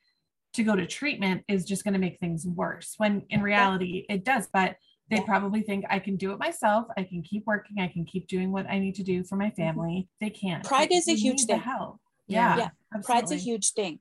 [0.54, 4.24] to go to treatment is just going to make things worse when in reality it
[4.24, 4.48] does.
[4.52, 4.76] But
[5.11, 5.25] they Yeah.
[5.25, 6.87] probably think I can do it myself.
[6.96, 7.79] I can keep working.
[7.81, 10.09] I can keep doing what I need to do for my family.
[10.20, 10.62] They can't.
[10.62, 10.68] Mm-hmm.
[10.75, 11.61] Pride is a huge thing.
[11.61, 11.99] Help.
[12.27, 12.57] Yeah.
[12.57, 12.68] Yeah.
[13.03, 13.99] Pride's a huge thing.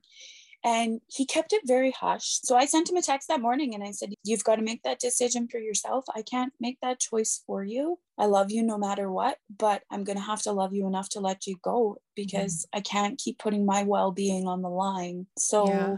[0.62, 2.38] And he kept it very hush.
[2.44, 4.82] So I sent him a text that morning and I said, You've got to make
[4.82, 6.04] that decision for yourself.
[6.14, 7.98] I can't make that choice for you.
[8.18, 11.08] I love you no matter what, but I'm going to have to love you enough
[11.10, 15.26] to let you go because I can't keep putting my well being on the line.
[15.38, 15.96] So Yeah.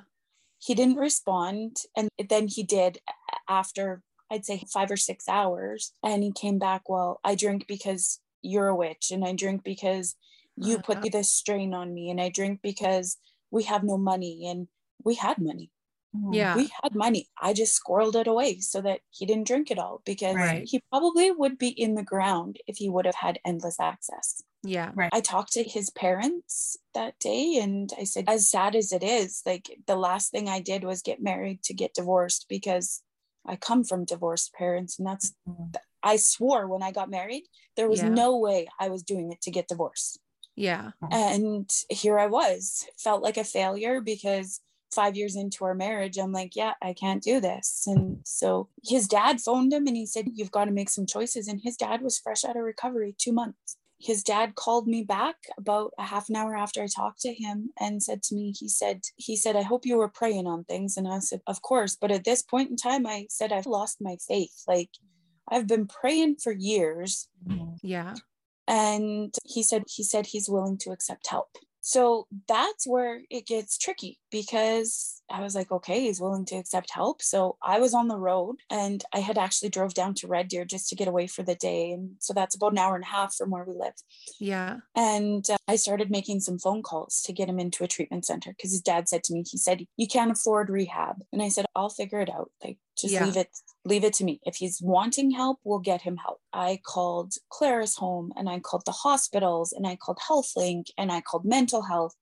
[0.60, 1.78] he didn't respond.
[1.96, 2.98] And then he did
[3.48, 4.00] after,
[4.32, 5.92] I'd say, five or six hours.
[6.02, 10.16] And he came back, Well, I drink because you're a witch, and I drink because
[10.56, 11.08] you put Uh-huh.
[11.12, 13.18] this strain on me, and I drink because
[13.50, 14.68] we have no money and
[15.04, 15.70] we had money
[16.16, 16.34] Mhm.
[16.34, 16.54] Yeah.
[16.56, 17.28] we had money.
[17.40, 20.68] I just squirreled it away so that he didn't drink it all because Right.
[20.68, 24.42] he probably would be in the ground if he would have had endless access.
[24.62, 24.92] Yeah.
[24.94, 25.12] Right.
[25.12, 29.42] I talked to his parents that day and I said, as sad as it is,
[29.46, 33.02] like the last thing I did was get married to get divorced because
[33.46, 34.98] I come from divorced parents.
[34.98, 35.74] And that's, Mhm.
[36.02, 37.44] I swore when I got married,
[37.76, 38.08] there was Yeah.
[38.08, 40.18] no way I was doing it to get divorced.
[40.54, 40.90] Yeah.
[41.10, 44.60] And here I was, felt like a failure because
[44.94, 47.84] five years into our marriage, I'm like, yeah, I can't do this.
[47.86, 51.48] And so his dad phoned him and he said, You've got to make some choices.
[51.48, 53.76] And his dad was fresh out of recovery, two months.
[54.02, 57.70] His dad called me back about a half an hour after I talked to him
[57.78, 60.96] and said to me, he said, he said, I hope you were praying on things.
[60.96, 61.96] And I said, Of course.
[62.00, 64.64] But at this point in time, I said, I've lost my faith.
[64.66, 64.90] Like
[65.48, 67.28] I've been praying for years.
[67.82, 68.14] Yeah.
[68.68, 73.76] and he said he said he's willing to accept help so that's where it gets
[73.76, 78.08] tricky because i was like okay he's willing to accept help so i was on
[78.08, 81.26] the road and i had actually drove down to red deer just to get away
[81.26, 83.74] for the day and so that's about an hour and a half from where we
[83.74, 83.94] live
[84.38, 84.78] Yeah.
[84.94, 88.50] and uh, I started making some phone calls to get him into a treatment center
[88.50, 91.16] because his dad said to me, he said, You can't afford rehab.
[91.32, 92.50] And I said, I'll figure it out.
[92.62, 93.24] Like, just Yeah.
[93.24, 93.48] leave it,
[93.86, 94.38] leave it to me.
[94.44, 96.40] If he's wanting help, we'll get him help.
[96.52, 101.22] I called Claris home and I called the hospitals and I called HealthLink and I
[101.22, 102.14] called mental health.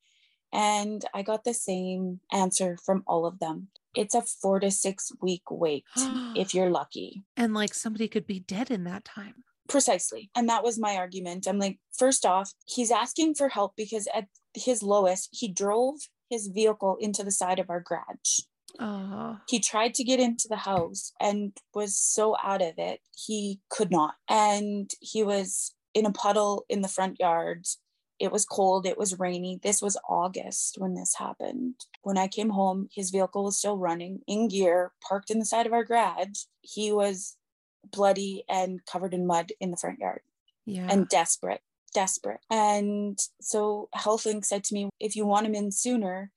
[0.53, 3.68] And I got the same answer from all of them.
[3.94, 7.22] It's a four to six week wait if you're lucky.
[7.36, 9.44] and like somebody could be dead in that time.
[9.68, 10.30] Precisely.
[10.34, 11.46] And that was my argument.
[11.46, 15.94] I'm like, first off, he's asking for help because at his lowest, he drove
[16.28, 18.40] his vehicle into the side of our garage.
[18.80, 19.38] Oh.
[19.48, 23.90] He tried to get into the house and was so out of it, he could
[23.90, 24.14] not.
[24.28, 27.64] And he was in a puddle in the front yard.
[28.21, 29.59] It was cold, it was rainy.
[29.62, 31.75] This was August when this happened.
[32.03, 35.66] When I came home, his vehicle was still running in gear, parked in the side
[35.66, 36.45] of our garage.
[36.61, 37.37] He was
[37.91, 40.21] bloody and covered in mud in the front yard
[40.66, 40.87] Yeah.
[40.91, 41.62] and desperate,
[41.95, 42.41] desperate.
[42.51, 46.31] And so HealthLink said to me, if you want him in sooner,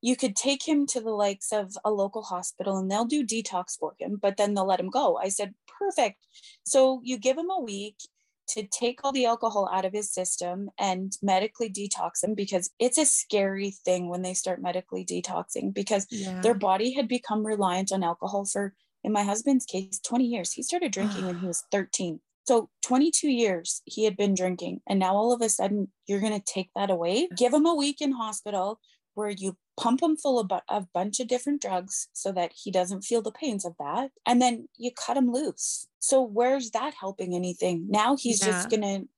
[0.00, 3.76] you could take him to the likes of a local hospital and they'll do detox
[3.76, 5.16] for him, but then they'll let him go.
[5.16, 6.26] I said, perfect.
[6.64, 7.96] So you give him a week
[8.48, 12.98] to take all the alcohol out of his system and medically detox him because it's
[12.98, 16.40] a scary thing when they start medically detoxing because yeah.
[16.40, 20.52] their body had become reliant on alcohol for in my husband's case 20 years.
[20.52, 24.98] He started drinking when he was 13 so 22 years he had been drinking and
[24.98, 27.28] now all of a sudden you're going to take that away?
[27.36, 28.78] Give him a week in hospital
[29.14, 33.02] where you pump him full of a bunch of different drugs so that he doesn't
[33.02, 35.88] feel the pains of that and then you cut him loose.
[35.98, 37.86] So where's that helping anything?
[37.88, 39.08] Now he's just going to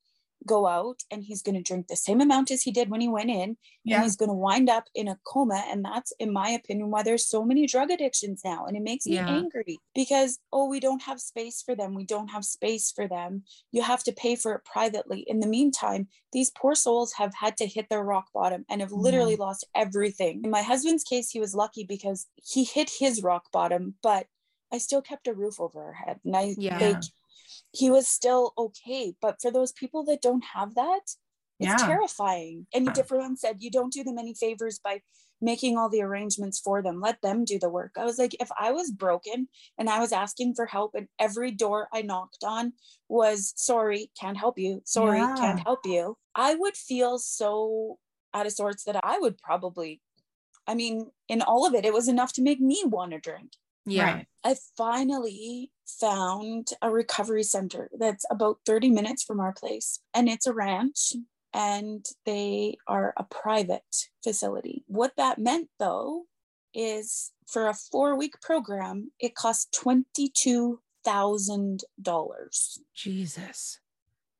[0.45, 3.07] go out and he's going to drink the same amount as he did when he
[3.07, 6.49] went in and he's going to wind up in a coma and that's in my
[6.49, 9.27] opinion why there's so many drug addictions now and it makes me Yeah.
[9.27, 13.43] angry because oh we don't have space for them we don't have space for them
[13.71, 17.57] you have to pay for it privately in the meantime these poor souls have had
[17.57, 21.39] to hit their rock bottom and have literally lost everything in my husband's case he
[21.39, 24.27] was lucky because he hit his rock bottom but
[24.71, 26.77] i still kept a roof over our head and i Yeah.
[27.77, 31.05] He was still okay but for those people that don't have that
[31.59, 31.87] it's Yeah.
[31.87, 32.67] terrifying.
[32.73, 32.93] And Yeah.
[32.93, 35.01] different said, you don't do them any favors by
[35.41, 36.99] making all the arrangements for them.
[37.01, 37.93] Let them do the work.
[37.97, 39.47] I was like, if I was broken
[39.77, 42.73] and I was asking for help, and every door I knocked on
[43.07, 44.81] was sorry, can't help you.
[44.85, 45.35] Sorry, Yeah.
[45.39, 46.17] can't help you.
[46.35, 47.99] I would feel so
[48.33, 50.01] out of sorts that I would probably,
[50.67, 53.53] I mean, in all of it, it was enough to make me want to drink.
[53.87, 54.13] Yeah.
[54.13, 54.27] Right.
[54.43, 60.47] I finally found a recovery center that's about 30 minutes from our place, and it's
[60.47, 61.13] a ranch,
[61.53, 64.83] and they are a private facility.
[64.87, 66.25] What that meant though
[66.73, 73.79] is for a four week program, it cost $22,000 Jesus.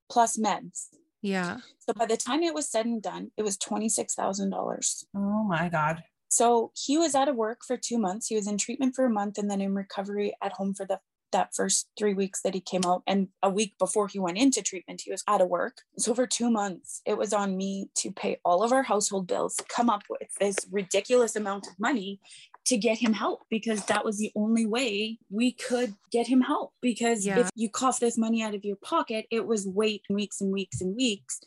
[0.10, 0.88] plus meds.
[1.22, 1.58] Yeah.
[1.80, 5.06] So by the time it was said and done, it was $26,000.
[5.16, 6.04] Oh my God.
[6.30, 8.28] So he was out of work for two months.
[8.28, 11.00] He was in treatment for a month and then in recovery at home for the
[11.32, 13.04] that first three weeks that he came out.
[13.06, 15.82] And a week before he went into treatment, he was out of work.
[15.98, 19.58] So for two months, it was on me to pay all of our household bills,
[19.68, 22.20] come up with this ridiculous amount of money
[22.66, 26.74] to get him help because that was the only way we could get him help.
[26.82, 27.40] Because Yeah.
[27.40, 30.82] if you cough this money out of your pocket, it was wait weeks and weeks
[30.82, 31.40] and weeks.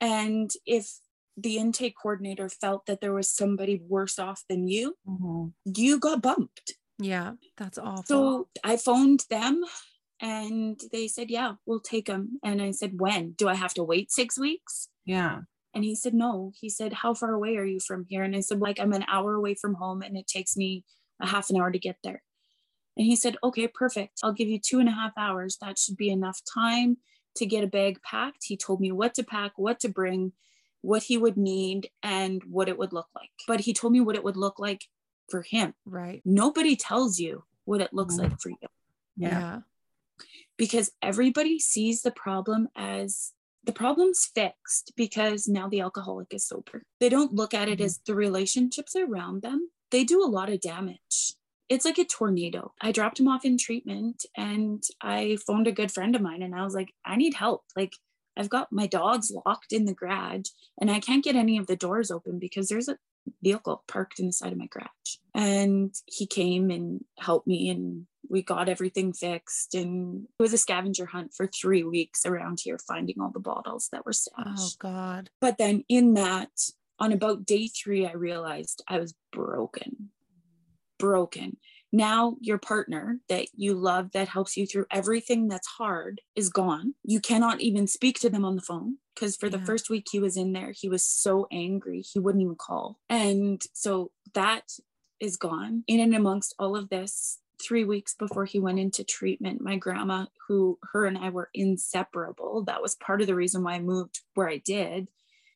[0.00, 0.98] And if
[1.36, 5.52] the intake coordinator felt that there was somebody worse off than you, Mhm.
[5.64, 6.74] you got bumped.
[6.98, 7.34] Yeah.
[7.56, 8.02] That's awful.
[8.04, 9.64] So I phoned them
[10.20, 12.38] and they said, Yeah, we'll take him.
[12.44, 13.32] And I said, When?
[13.32, 14.88] Do I have to wait six weeks?
[15.04, 15.42] Yeah.
[15.74, 16.52] And he said, No.
[16.60, 18.22] He said, How far away are you from here?
[18.22, 20.84] And I said, Like, I'm an hour away from home and it takes me
[21.20, 22.22] a half an hour to get there.
[22.96, 24.20] And he said, Okay, perfect.
[24.22, 25.56] I'll give you two and a half hours.
[25.60, 26.98] That should be enough time
[27.36, 28.44] to get a bag packed.
[28.44, 30.32] He told me what to pack, what to bring,
[30.82, 33.30] what he would need, and what it would look like.
[33.48, 34.84] But he told me what it would look like
[35.30, 35.74] for him.
[35.86, 36.20] Right.
[36.24, 38.68] Nobody tells you what it looks like for you
[39.16, 39.28] Yeah.
[39.30, 39.60] Yeah.
[40.56, 43.32] because everybody sees the problem as
[43.64, 46.82] the problem's fixed because now the alcoholic is sober.
[47.00, 47.84] They don't look at it Mhm.
[47.84, 49.70] as the relationships around them.
[49.90, 51.34] They do a lot of damage.
[51.68, 52.74] It's like a tornado.
[52.80, 56.54] I dropped him off in treatment and I phoned a good friend of mine and
[56.54, 57.64] I was like, I need help.
[57.76, 57.94] Like,
[58.36, 60.48] I've got my dogs locked in the garage
[60.80, 62.98] and I can't get any of the doors open because there's a
[63.42, 64.88] vehicle parked in the side of my garage.
[65.34, 69.74] And he came and helped me and we got everything fixed.
[69.74, 73.88] And it was a scavenger hunt for three weeks around here, finding all the bottles
[73.92, 74.78] that were oh, stashed.
[74.82, 74.90] Oh.
[74.90, 75.30] God.
[75.40, 76.50] But then in that,
[76.98, 80.10] on about day three, I realized I was broken.
[80.98, 81.58] Broken.
[81.92, 86.94] Now your partner that you love that helps you through everything that's hard is gone.
[87.04, 90.18] You cannot even speak to them on the phone because for the first week he
[90.18, 92.98] was in there, he was so angry he wouldn't even call.
[93.10, 94.72] And so that
[95.20, 95.84] is gone.
[95.86, 100.26] In and amongst all of this, three weeks before he went into treatment, my grandma,
[100.48, 104.20] who her and I were inseparable, that was part of the reason why I moved
[104.34, 105.08] where I did.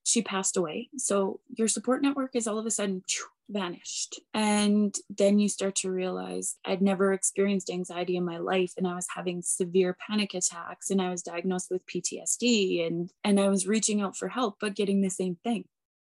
[0.05, 0.91] She passed away.
[0.99, 3.03] So your support network is all of a sudden
[3.49, 4.21] vanished.
[4.35, 8.95] And then you start to realize I'd never experienced anxiety in my life and I
[8.95, 13.67] was having severe panic attacks and I was diagnosed with PTSD and and I was
[13.67, 15.65] reaching out for help but getting the same thing.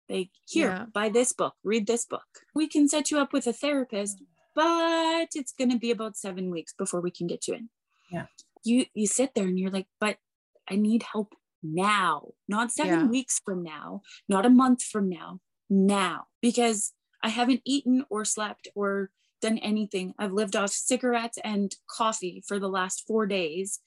[0.09, 0.86] Like here, Yeah.
[0.91, 2.25] buy this book, read this book.
[2.55, 4.23] We can set you up with a therapist,
[4.55, 7.69] but it's going to be about 7 weeks before we can get you in.
[8.11, 8.25] Yeah.
[8.63, 10.17] You you sit there and you're like, "But
[10.67, 13.05] I need help now, not seven Yeah.
[13.07, 16.93] weeks from now, not a month from now, now, because
[17.24, 19.11] I haven't eaten or slept or
[19.41, 20.13] done anything.
[20.20, 23.80] I've lived off cigarettes and coffee for the last four days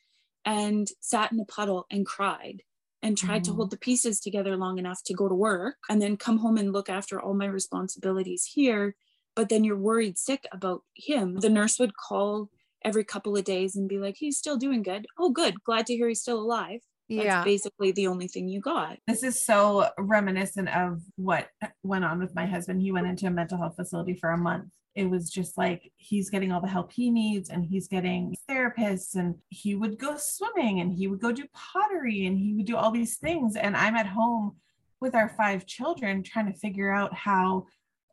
[0.45, 2.63] and sat in a puddle and cried
[3.03, 3.55] and tried to Mhm.
[3.55, 6.73] hold the pieces together long enough to go to work and then come home and
[6.73, 8.97] look after all my responsibilities here.
[9.35, 11.37] But then you're worried sick about him.
[11.37, 12.51] The nurse would call
[12.85, 15.07] every couple of days and be like, he's still doing good.
[15.19, 15.63] Oh, good.
[15.65, 16.81] Glad to hear he's still alive.
[17.09, 17.45] That's Yeah.
[17.45, 18.99] basically the only thing you got.
[19.07, 21.49] This is so reminiscent of what
[21.83, 22.81] went on with my husband.
[22.81, 24.73] He went into a mental health facility for a month.
[24.95, 29.15] It was just like he's getting all the help he needs and he's getting therapists
[29.15, 32.77] and he would go swimming and he would go do pottery and he would do
[32.77, 33.57] all these things.
[33.57, 34.57] And I'm at home
[35.01, 37.67] with our five children trying to figure out how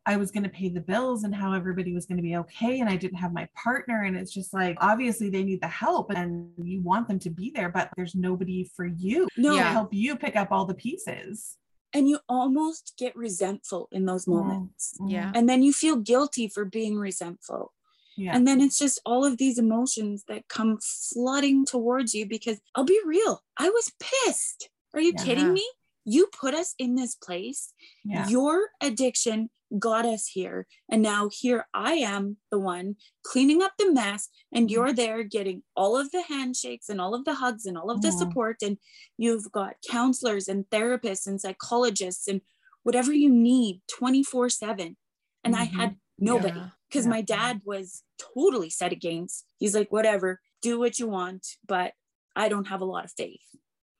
[0.06, 2.80] I was going to pay the bills and how everybody was going to be okay.
[2.80, 4.02] And I didn't have my partner.
[4.04, 7.50] And it's just like, obviously, they need the help and you want them to be
[7.54, 11.56] there, but there's nobody for you No, to help you pick up all the pieces.
[11.92, 14.34] and you almost get resentful in those Mhm.
[14.34, 14.96] moments.
[15.08, 15.32] Yeah.
[15.34, 17.72] And then you feel guilty for being resentful.
[18.16, 18.36] Yeah.
[18.36, 22.84] And then it's just all of these emotions that come flooding towards you because I'll
[22.84, 24.70] be real, I was pissed.
[24.94, 25.24] Are you Yeah.
[25.24, 25.68] kidding me?
[26.04, 27.74] You put us in this place.
[28.04, 28.28] yeah.
[28.28, 30.66] Your addiction got us here.
[30.90, 34.28] And now here I am, the one cleaning up the mess.
[34.52, 34.70] And Mhm.
[34.72, 38.02] you're there getting all of the handshakes and all of the hugs and all of
[38.02, 38.18] the Mhm.
[38.18, 38.56] support.
[38.62, 38.78] And
[39.16, 42.40] you've got counselors and therapists and psychologists and
[42.82, 44.96] whatever you need 24 7.
[45.44, 46.70] And I had nobody Yeah.
[46.88, 47.10] because Yeah.
[47.10, 49.46] my dad was totally set against.
[49.58, 51.94] He's like, whatever, do what you want, but
[52.36, 53.40] I don't have a lot of faith.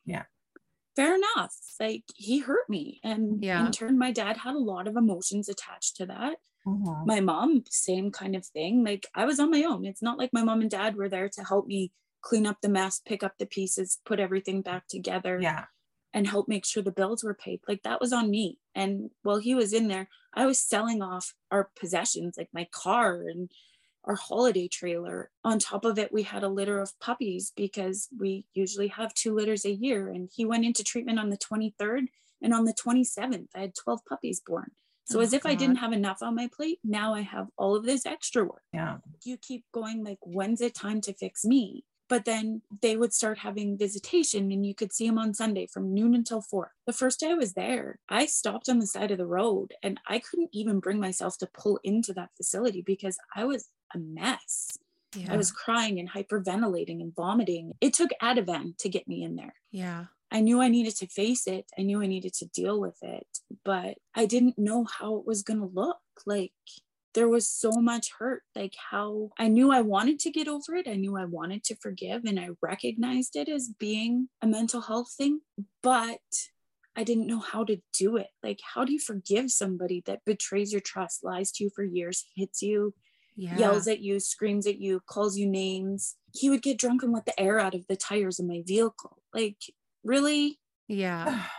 [0.04, 0.24] Yeah.
[0.96, 1.56] Fair enough.
[1.78, 3.00] Like he hurt me.
[3.04, 3.64] And Yeah.
[3.66, 6.38] in turn, my dad had a lot of emotions attached to that.
[6.66, 7.06] Mhm.
[7.06, 8.84] My mom, same kind of thing.
[8.84, 9.84] Like I was on my own.
[9.86, 12.68] It's not like my mom and dad were there to help me clean up the
[12.68, 15.66] mess, pick up the pieces, put everything back together Yeah.
[16.12, 17.60] and help make sure the bills were paid.
[17.66, 18.58] Like that was on me.
[18.74, 23.22] And while he was in there, I was selling off our possessions, like my car
[23.26, 23.50] and
[24.04, 25.30] our holiday trailer.
[25.44, 29.34] On top of it, we had a litter of puppies because we usually have two
[29.34, 30.08] litters a year.
[30.08, 32.06] And he went into treatment on the 23rd.
[32.42, 34.70] And on the 27th, I had 12 puppies born.
[35.04, 37.74] So Oh, as if I didn't have enough on my plate, now I have all
[37.76, 38.98] of this extra work Yeah.
[39.24, 43.38] you keep going like when's it time to fix me but then they would start
[43.38, 47.20] having visitation and you could see them on sunday from noon until four the first
[47.20, 50.50] day i was there i stopped on the side of the road and i couldn't
[50.52, 54.76] even bring myself to pull into that facility because i was a mess
[55.16, 55.32] Yeah.
[55.32, 59.54] i was crying and hyperventilating and vomiting it took ativan to get me in there
[59.70, 60.06] yeah.
[60.32, 61.66] I knew I needed to face it.
[61.76, 63.26] I knew I needed to deal with it,
[63.64, 65.98] but I didn't know how it was going to look.
[66.24, 66.52] Like
[67.14, 68.42] there was so much hurt.
[68.54, 70.86] Like how I knew I wanted to get over it.
[70.88, 75.12] I knew I wanted to forgive and I recognized it as being a mental health
[75.16, 75.40] thing,
[75.82, 76.20] but
[76.96, 78.28] I didn't know how to do it.
[78.42, 82.26] Like, how do you forgive somebody that betrays your trust, lies to you for years,
[82.36, 82.94] hits you,
[83.36, 83.58] Yeah.
[83.58, 86.16] yells at you, screams at you, calls you names.
[86.34, 89.22] He would get drunk and let the air out of the tires of my vehicle.
[89.32, 89.58] Like,
[90.04, 90.58] really?
[90.88, 91.44] Yeah.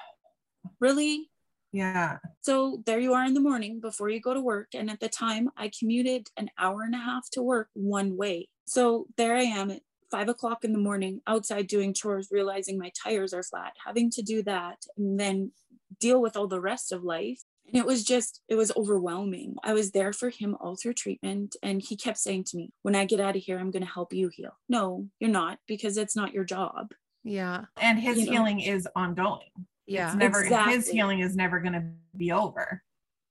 [0.80, 1.31] Really?
[1.72, 2.18] Yeah.
[2.42, 4.70] So there you are in the morning before you go to work.
[4.74, 8.50] And at the time, I commuted an hour and a half to work one way.
[8.66, 12.92] So there I am at five o'clock in the morning outside doing chores, realizing my
[13.02, 15.52] tires are flat, having to do that, and then
[16.00, 17.40] deal with all the rest of life.
[17.68, 19.56] And it was just, it was overwhelming.
[19.64, 21.56] I was there for him all through treatment.
[21.64, 23.92] And he kept saying to me, When I get out of here, I'm going to
[23.92, 24.58] help you heal.
[24.68, 26.92] No, you're not, because it's not your job.
[27.24, 27.66] Yeah.
[27.80, 28.32] And his You know?
[28.32, 29.52] healing is ongoing.
[29.92, 30.08] Yeah.
[30.08, 31.84] It's never his healing is never going to
[32.16, 32.84] be over.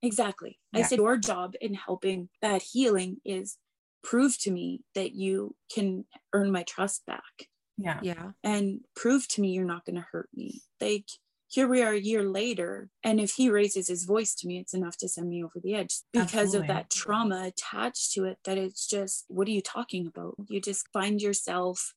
[0.03, 0.59] Exactly.
[0.75, 3.59] I said, Your job in helping that healing is
[4.03, 7.49] prove to me that you can earn my trust back.
[7.77, 7.99] Yeah.
[8.03, 8.33] Yeah.
[8.45, 10.61] and prove to me you're not going to hurt me.
[10.83, 11.07] Like,
[11.49, 14.73] here we are a year later, and if he raises his voice to me, it's
[14.73, 16.61] enough to send me over the edge because Absolutely.
[16.61, 18.39] of that trauma attached to it.
[18.45, 20.37] That it's just, what are you talking about?
[20.49, 21.95] You just find yourself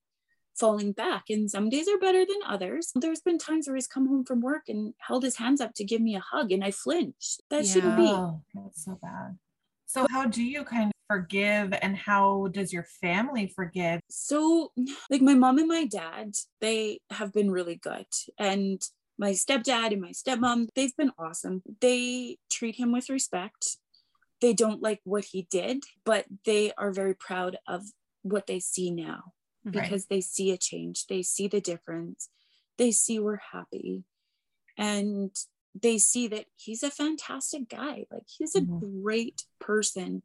[0.56, 2.91] falling back, and some days are better than others.
[2.95, 5.84] There's been times where he's come home from work and held his hands up to
[5.84, 7.41] give me a hug, and I flinched.
[7.49, 8.14] That shouldn't be.
[8.54, 9.38] That's so bad.
[9.86, 13.99] So how do you kind of forgive and how does your family forgive?
[14.10, 14.72] so
[15.10, 18.08] like my mom and my dad they have been really good
[18.39, 18.82] and
[19.18, 23.78] my stepdad and my stepmom they've been awesome they treat him with respect
[24.41, 27.84] they don't like what he did but they are very proud of
[28.24, 29.34] what they see now
[29.66, 29.74] Right.
[29.74, 32.30] because they see a change they see the difference
[32.78, 34.03] they see we're happy
[34.78, 35.32] and
[35.80, 39.01] they see that he's a fantastic guy like he's a Mhm.
[39.03, 40.24] great person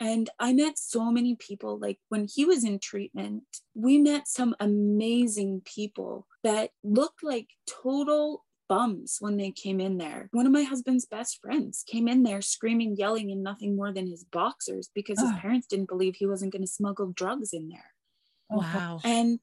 [0.00, 4.54] and i met so many people like when he was in treatment we met some
[4.60, 10.62] amazing people that looked like total bums when they came in there one of my
[10.62, 15.20] husband's best friends came in there screaming yelling and nothing more than his boxers because
[15.20, 15.40] his Ugh.
[15.40, 17.92] parents didn't believe he wasn't going to smuggle drugs in there
[18.50, 19.00] Wow.
[19.04, 19.40] and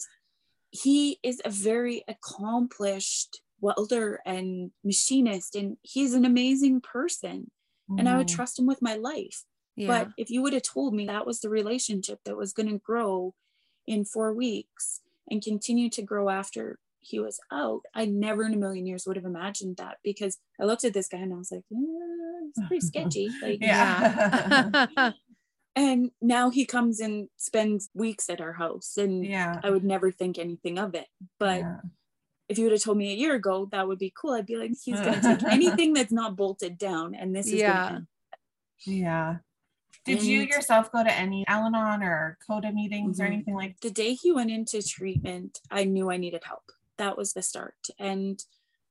[0.72, 7.50] he is a very accomplished welder and machinist and he's an amazing person
[7.98, 8.36] and i would Mhm.
[8.36, 9.46] trust him with my life
[9.76, 9.88] Yeah.
[9.88, 12.78] but if you would have told me that was the relationship that was going to
[12.80, 13.34] grow
[13.88, 15.02] in four weeks
[15.32, 19.16] and continue to grow after he was out i never in a million years would
[19.16, 22.60] have imagined that because i looked at this guy and i was like yeah, it's
[22.68, 25.14] pretty sketchy like Yeah.
[25.76, 25.84] yeah.
[25.84, 29.60] and now he comes and spends weeks at our house and yeah.
[29.64, 31.08] I would never think anything of it.
[31.40, 31.78] But yeah.
[32.50, 34.34] if you would have told me a year ago, that would be cool.
[34.34, 37.54] I'd be like, he's going to take anything that's not bolted down, and this is
[37.54, 38.00] Yeah.
[38.86, 39.38] Yeah.
[40.06, 43.34] Did you yourself go to any Al Anon or CODA meetings or Mhm.
[43.34, 46.72] anything like The day he went into treatment, I knew I needed help.
[46.98, 47.88] That was the start.
[47.98, 48.44] And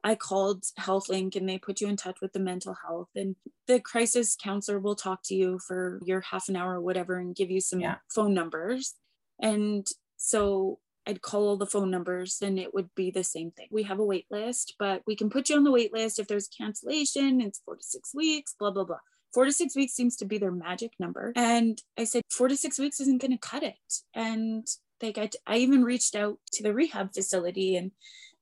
[0.04, 3.36] I called HealthLink and they put you in touch with the mental health and
[3.66, 7.34] the crisis counselor will talk to you for your half an hour or whatever and
[7.34, 7.96] give you some Yeah.
[8.14, 8.94] phone numbers.
[9.40, 9.86] And
[10.16, 13.68] so I'd call all the phone numbers and it would be the same thing.
[13.70, 16.26] We have a wait list, but we can put you on the wait list if
[16.28, 17.40] there's cancellation.
[17.40, 19.00] It's four to six weeks, blah, blah, blah.
[19.32, 21.32] Four to six weeks seems to be their magic number.
[21.34, 24.02] And I said, four to six weeks isn't going to cut it.
[24.14, 24.66] And
[25.02, 27.90] like I, I even reached out to the rehab facility and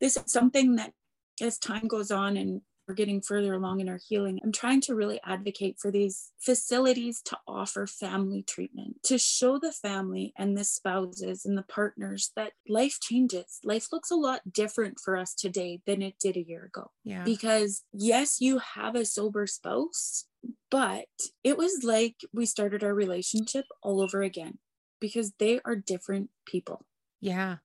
[0.01, 0.93] this is something that
[1.41, 4.95] as time goes on and we're getting further along in our healing, I'm trying to
[4.97, 10.65] really advocate for these facilities to offer family treatment, to show the family and the
[10.65, 13.61] spouses and the partners that life changes.
[13.63, 16.91] Life looks a lot different for us today than it did a year ago.
[17.05, 17.23] Yeah.
[17.23, 20.27] Because yes, you have a sober spouse,
[20.69, 21.07] but
[21.45, 24.59] it was like we started our relationship all over again
[25.01, 26.85] because they are different people
[27.21, 27.59] Yeah.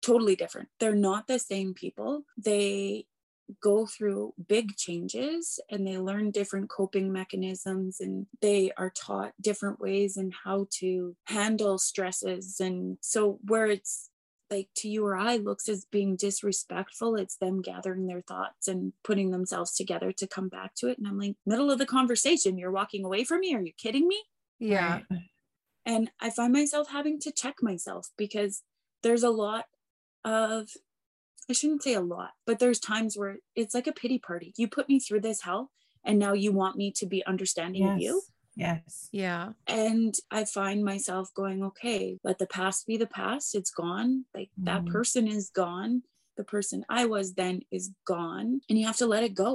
[0.00, 0.68] totally different.
[0.80, 2.24] They're not the same people.
[2.36, 3.06] They
[3.60, 9.80] go through big changes and they learn different coping mechanisms and they are taught different
[9.80, 12.60] ways and how to handle stresses.
[12.60, 14.10] And so, where it's
[14.50, 18.92] like to you or I looks as being disrespectful, it's them gathering their thoughts and
[19.02, 20.98] putting themselves together to come back to it.
[20.98, 23.54] And I'm like, middle of the conversation, you're walking away from me.
[23.54, 24.22] Are you kidding me?
[24.58, 25.00] Yeah.
[25.10, 25.20] Right.
[25.84, 28.62] and i find myself having to check myself because
[29.02, 29.64] there's a lot
[30.24, 30.68] of
[31.52, 34.48] i shouldn't say a lot but there's times where it's like a pity party.
[34.56, 35.70] You put me through this hell
[36.04, 38.22] and now you want me to be understanding of you.
[38.56, 39.08] Yes.
[39.12, 39.46] Yeah.
[39.66, 43.54] and i find myself going okay let the past be the past.
[43.58, 44.10] It's gone.
[44.36, 44.92] Like that Mhm.
[44.96, 45.92] person is gone.
[46.38, 47.84] The person i was then is
[48.14, 48.48] gone.
[48.68, 49.52] And you have to let it go.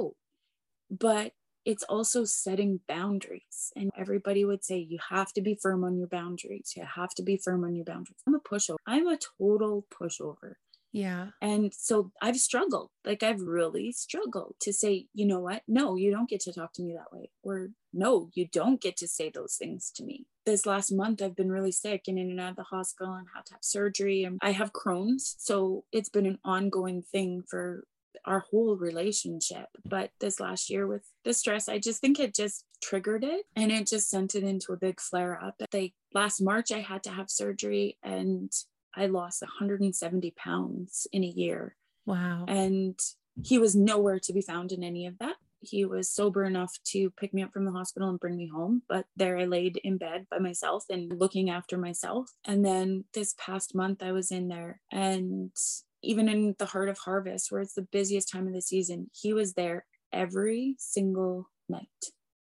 [0.90, 1.28] But
[1.70, 3.58] it's also setting boundaries.
[3.78, 6.68] And everybody would say you have to be firm on your boundaries.
[6.76, 8.20] You have to be firm on your boundaries.
[8.26, 8.76] I'm a pushover.
[8.94, 10.50] I'm a total pushover
[10.92, 11.28] Yeah.
[11.42, 12.90] And so I've struggled.
[13.04, 15.62] Like I've really struggled to say, you know what?
[15.68, 17.30] No, you don't get to talk to me that way.
[17.42, 20.26] Or no, you don't get to say those things to me.
[20.46, 23.26] This last month I've been really sick and in and out of the hospital and
[23.34, 24.24] had to have surgery.
[24.24, 25.36] And I have Crohn's.
[25.38, 27.84] So it's been an ongoing thing for
[28.24, 29.66] our whole relationship.
[29.84, 33.70] But this last year with the stress, I just think it just triggered it and
[33.72, 35.54] it just sent it into a big flare up.
[35.72, 38.52] Like last March, I had to have surgery and
[38.94, 41.76] I lost 170 pounds in a year.
[42.06, 42.44] Wow.
[42.48, 42.98] And
[43.42, 45.36] he was nowhere to be found in any of that.
[45.60, 48.82] He was sober enough to pick me up from the hospital and bring me home.
[48.88, 52.30] But there I laid in bed by myself and looking after myself.
[52.44, 55.50] And then this past month, I was in there and
[56.02, 59.32] even in the heart of harvest, where it's the busiest time of the season, he
[59.32, 61.86] was there every single night.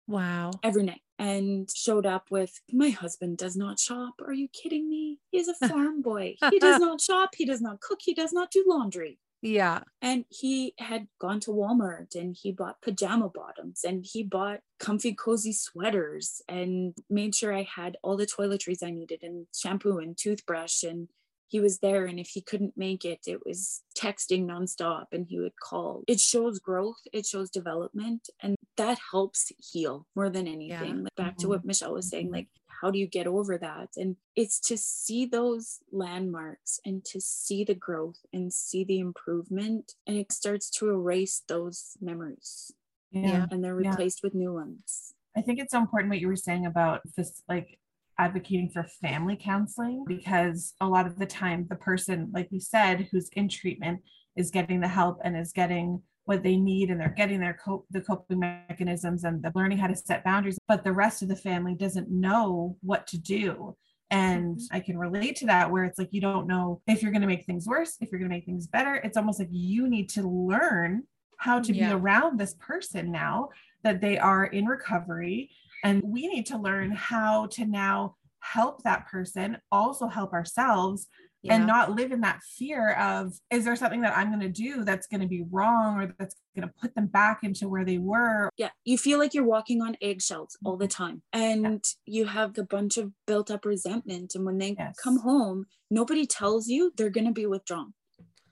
[0.08, 0.52] Wow.
[0.64, 1.02] Every night.
[1.20, 4.14] And showed up with, My husband does not shop.
[4.24, 5.18] Are you kidding me?
[5.30, 6.36] He's a farm boy.
[6.50, 7.34] He does not shop.
[7.36, 7.98] He does not cook.
[8.02, 9.18] He does not do laundry.
[9.40, 9.82] Yeah.
[10.02, 15.14] And he had gone to Walmart and he bought pajama bottoms and he bought comfy,
[15.14, 20.16] cozy sweaters and made sure I had all the toiletries I needed and shampoo and
[20.16, 20.82] toothbrush.
[20.82, 21.08] And
[21.48, 22.04] he was there.
[22.04, 26.02] And if he couldn't make it, it was texting nonstop and he would call.
[26.06, 30.96] It shows growth, it shows development, and that helps heal more than anything.
[30.98, 31.02] Yeah.
[31.04, 31.50] Like back to Mhm.
[31.50, 32.48] what Michelle was saying, like,
[32.80, 33.88] how do you get over that?
[33.96, 39.94] And it's to see those landmarks and to see the growth and see the improvement.
[40.06, 42.70] And it starts to erase those memories
[43.10, 43.46] Yeah.
[43.50, 43.90] and they're Yeah.
[43.90, 45.14] replaced with new ones.
[45.34, 47.80] I think it's so important what you were saying about this, like
[48.18, 53.08] advocating for family counseling, because a lot of the time, the person, like we said,
[53.10, 54.00] who's in treatment
[54.36, 57.86] is getting the help and is getting what they need and they're getting their cope
[57.90, 61.34] the coping mechanisms and the learning how to set boundaries but the rest of the
[61.34, 63.74] family doesn't know what to do.
[64.10, 64.76] And mm-hmm.
[64.76, 67.26] i can relate to that where it's like you don't know if you're going to
[67.26, 68.96] make things worse if you're going to make things better.
[68.96, 71.04] It's almost like you need to learn
[71.38, 71.88] how to Yeah.
[71.88, 73.48] be around this person now
[73.82, 75.50] that they are in recovery
[75.84, 81.06] and we need to learn how to now help that person also help ourselves
[81.42, 81.56] Yeah.
[81.56, 84.84] and not live in that fear of is there something that i'm going to do
[84.84, 87.98] that's going to be wrong or that's going to put them back into where they
[87.98, 91.04] were Yeah, you feel like you're walking on eggshells all the Mm-hmm.
[91.04, 91.22] time.
[91.32, 94.34] And you have a bunch of built up resentment.
[94.34, 94.96] And when they Yes.
[95.02, 97.94] come home, nobody tells you they're going to be withdrawn.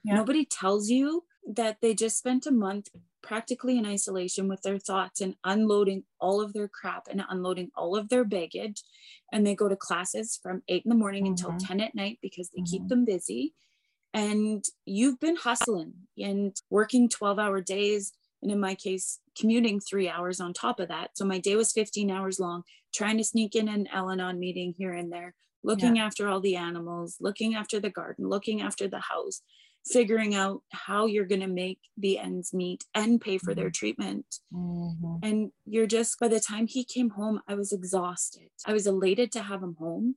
[0.05, 0.15] Yeah.
[0.17, 1.25] Nobody tells you
[1.55, 2.89] that they just spent a month
[3.27, 7.97] practically in isolation with their thoughts and unloading all of their crap and unloading all
[7.97, 8.83] of their baggage.
[9.33, 11.59] And they go to classes from eight in the morning until Mhm.
[11.67, 12.89] 10 at night because they keep Mhm.
[12.89, 13.55] them busy.
[14.15, 18.13] And you've been hustling and working 12 hour days.
[18.43, 21.19] And in my case, commuting three hours on top of that.
[21.19, 22.63] So my day was 15 hours long,
[22.95, 26.55] trying to sneak in an Al Anon meeting here and there, looking after all the
[26.55, 29.43] animals, looking after the garden, looking after the house,
[29.87, 34.41] figuring out how you're going to make the ends meet and pay for their treatment.
[34.51, 35.23] Mhm.
[35.23, 38.51] And you're just, by the time he came home, I was exhausted.
[38.67, 40.17] I was elated to have him home,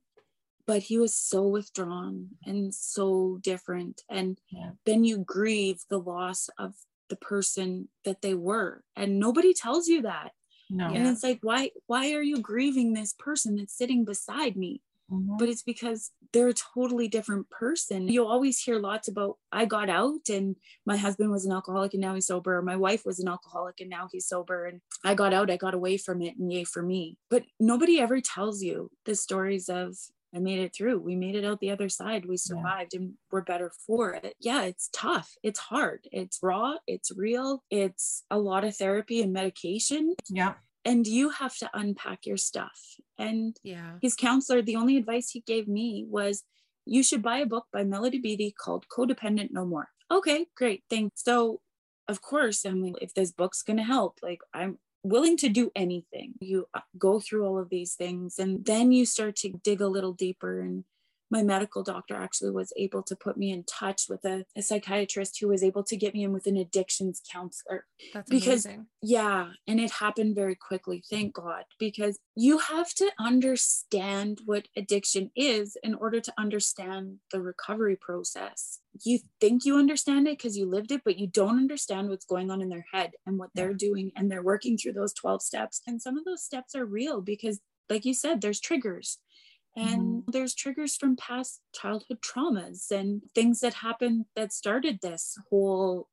[0.66, 4.02] but he was so withdrawn and so different.
[4.10, 4.72] And Yeah.
[4.86, 6.76] then you grieve the loss of
[7.08, 8.84] the person that they were.
[8.96, 10.32] And nobody tells you that.
[10.70, 14.82] no And it's like, why, why are you grieving this person that's sitting beside me?
[15.10, 15.38] Mhm.
[15.38, 18.06] but it's because they're a totally different person.
[18.08, 20.56] You'll always hear lots about I got out and
[20.86, 22.60] my husband was an alcoholic and now he's sober.
[22.62, 24.66] My wife was an alcoholic and now he's sober.
[24.66, 27.16] And I got out, I got away from it, and yay for me.
[27.30, 29.96] But nobody ever tells you the stories of
[30.32, 31.00] I made it through.
[31.00, 32.24] We made it out the other side.
[32.26, 34.36] We survived and we're better for it.
[34.38, 35.34] Yeah, it's tough.
[35.42, 36.06] It's hard.
[36.12, 36.74] It's raw.
[36.86, 37.64] It's real.
[37.68, 40.14] It's a lot of therapy and medication.
[40.28, 40.54] yeah
[40.84, 42.96] And you have to unpack your stuff.
[43.18, 43.98] And Yeah.
[44.00, 46.44] his counselor, the only advice he gave me was
[46.86, 49.88] you should buy a book by Melody Beattie called Codependent No More.
[50.10, 50.82] Okay, great.
[50.88, 51.22] Thanks.
[51.22, 51.60] So,
[52.08, 55.70] of course, I'm like, if this book's going to help, like, I'm willing to do
[55.76, 56.34] anything.
[56.40, 59.86] You uh, go through all of these things, and then you start to dig a
[59.88, 60.60] little deeper.
[60.60, 60.84] And
[61.30, 65.38] my medical doctor actually was able to put me in touch with a, a psychiatrist
[65.40, 67.86] who was able to get me in with an addictions counselor.
[68.12, 68.86] That's Because- amazing.
[69.02, 75.30] Yeah, and it happened very quickly, thank God, because you have to understand what addiction
[75.34, 78.80] is in order to understand the recovery process.
[79.04, 82.50] You think you understand it because you lived it, but you don't understand what's going
[82.50, 85.80] on in their head and what they're doing, and they're working through those 12 steps.
[85.86, 89.18] And some of those steps are real because, like you said, there's triggers.
[89.76, 96.08] And there's triggers from past childhood traumas and things that happened that started this whole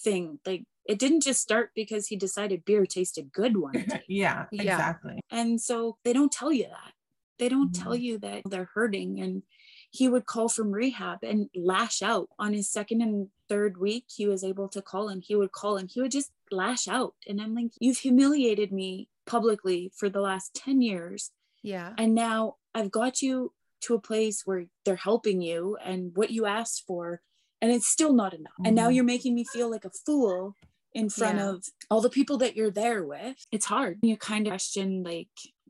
[0.00, 0.38] thing.
[0.46, 4.02] Like it didn't just start because he decided beer tasted good one day.
[4.08, 4.62] yeah Yeah.
[4.62, 6.92] exactly and so they don't tell you that.
[7.38, 8.00] They don't tell Mhm.
[8.02, 9.42] you that they're hurting and
[9.90, 14.26] he would call from rehab and lash out on his second and third week he
[14.26, 17.40] was able to call and he would call and he would just lash out and
[17.42, 21.30] i'm like you've humiliated me publicly for the last 10 years
[21.62, 21.92] Yeah.
[21.98, 26.46] and now i've got you to a place where they're helping you and what you
[26.46, 27.20] asked for
[27.60, 28.52] and it's still not enough.
[28.64, 28.94] And now Mhm.
[28.96, 30.56] you're making me feel like a fool
[30.94, 31.50] in front Yeah.
[31.50, 33.36] of all the people that you're there with.
[33.52, 34.00] It's hard.
[34.02, 35.28] You kind of question like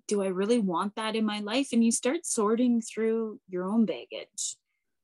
[0.09, 1.69] do i really want that in my life?
[1.73, 4.57] And you start sorting through your own baggage.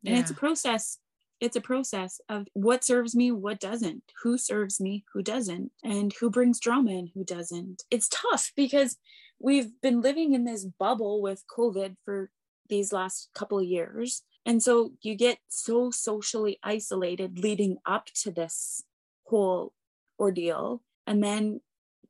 [0.04, 0.98] And it's a process.
[1.40, 6.12] It's a process of what serves me what doesn't who serves me who doesn't and
[6.14, 7.84] who brings drama and who doesn't.
[7.90, 8.96] It's tough because
[9.40, 12.30] we've been living in this bubble with covid for
[12.68, 14.22] these last couple of years.
[14.46, 18.82] And so you get so socially isolated leading up to this
[19.24, 19.72] whole
[20.18, 20.82] ordeal.
[21.06, 21.60] And then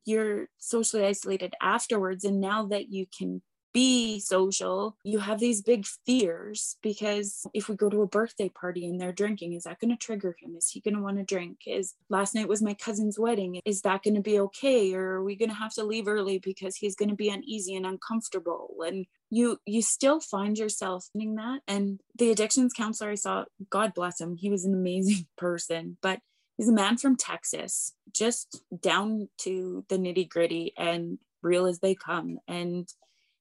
[0.05, 2.23] you're socially isolated afterwards.
[2.23, 3.41] And now that you can
[3.73, 8.85] be social you have these big fears because if we go to a birthday party
[8.87, 10.55] and they're drinking is that going to trigger him?
[10.55, 11.59] Is he going to want to drink?
[11.65, 13.59] Is last night was my cousin's wedding.
[13.65, 14.93] Is that going to be okay?
[14.93, 17.75] Or are we going to have to leave early because he's going to be uneasy
[17.75, 18.75] and uncomfortable?
[18.85, 21.61] And you you still find yourself doing that.
[21.67, 26.19] And the addictions counselor i saw god bless him he was an amazing person but
[26.57, 31.95] he's a man from texas just down to the nitty gritty and real as they
[31.95, 32.39] come.
[32.47, 32.87] And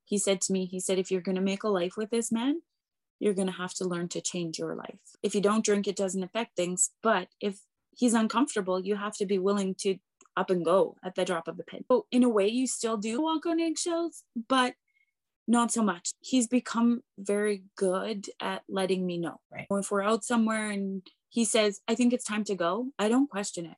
[0.09, 2.33] he said to me, he said, if you're going to make a life with this
[2.33, 2.63] man,
[3.21, 5.01] you're going to have to learn to change your life.
[5.23, 6.93] If you don't drink, it doesn't affect things.
[7.03, 7.61] But if
[7.95, 9.99] he's uncomfortable, you have to be willing to
[10.35, 11.85] up and go at the drop of a pin.
[11.91, 14.75] So, in a way, you still do walk on eggshells, but
[15.47, 16.13] not so much.
[16.21, 19.41] He's become very good at letting me know.
[19.53, 19.67] Right.
[19.71, 23.29] If we're out somewhere and he says, I think it's time to go, I don't
[23.29, 23.77] question it.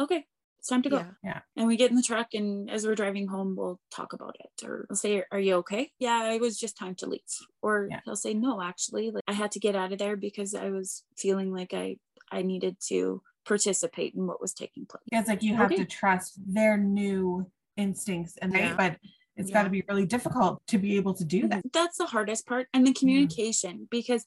[0.00, 0.24] Okay,
[0.66, 1.06] it's time to go.
[1.22, 1.40] Yeah.
[1.56, 4.66] And we get in the truck, and as we're driving home, we'll talk about it.
[4.66, 5.92] Or I'll say, Are you okay?
[6.00, 7.20] Yeah, it was just time to leave.
[7.62, 8.00] Or Yeah.
[8.04, 11.04] he'll say, No, actually, like, I had to get out of there because I was
[11.16, 11.98] feeling like I,
[12.32, 15.04] I needed to participate in what was taking place.
[15.12, 15.76] It's like you have Okay.
[15.76, 18.74] to trust their new instincts and Yeah.
[18.76, 18.98] but
[19.36, 19.54] it's Yeah.
[19.54, 21.58] got to be really difficult to be able to do that.
[21.58, 21.68] Mm-hmm.
[21.72, 22.66] That's the hardest part.
[22.74, 22.98] And the mm-hmm.
[22.98, 24.26] communication, because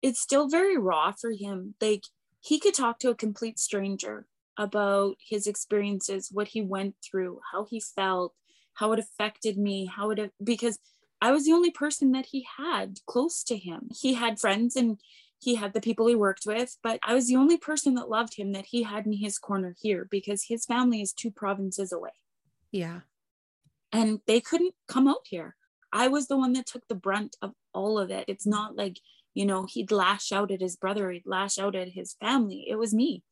[0.00, 1.74] it's still very raw for him.
[1.78, 2.04] Like
[2.40, 4.26] he could talk to a complete stranger
[4.56, 8.34] about his experiences, what he went through, how he felt,
[8.74, 10.78] how it affected me, how it, because
[11.20, 13.88] I was the only person that he had close to him.
[14.00, 15.00] He had friends and
[15.40, 18.36] he had the people he worked with, but I was the only person that loved
[18.36, 22.12] him that he had in his corner here because his family is two provinces away
[22.72, 23.00] Yeah.
[23.92, 25.56] and they couldn't come out here.
[25.92, 28.24] I was the one that took the brunt of all of it.
[28.26, 28.98] It's not like,
[29.34, 32.66] you know, he'd lash out at his brother, he'd lash out at his family.
[32.68, 33.22] It was me.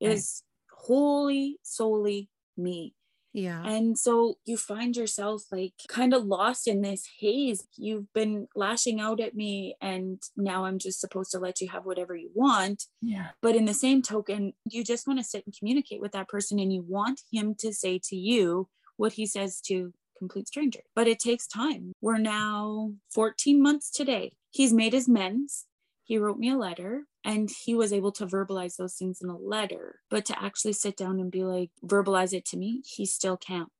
[0.00, 0.14] It Right.
[0.14, 0.42] was
[0.84, 2.94] wholly, solely me.
[3.32, 3.64] Yeah.
[3.64, 7.66] And so you find yourself like kind of lost in this haze.
[7.76, 11.84] You've been lashing out at me, and now I'm just supposed to let you have
[11.84, 12.84] whatever you want.
[13.02, 13.30] Yeah.
[13.42, 16.60] But in the same token, you just want to sit and communicate with that person
[16.60, 20.80] and you want him to say to you what he says to complete stranger.
[20.94, 21.92] But it takes time.
[22.00, 24.32] We're now 14 months today.
[24.50, 25.66] He's made his mends.
[26.04, 29.36] He wrote me a letter and he was able to verbalize those things in a
[29.38, 30.00] letter.
[30.10, 33.70] But to actually sit down and be like, verbalize it to me, he still can't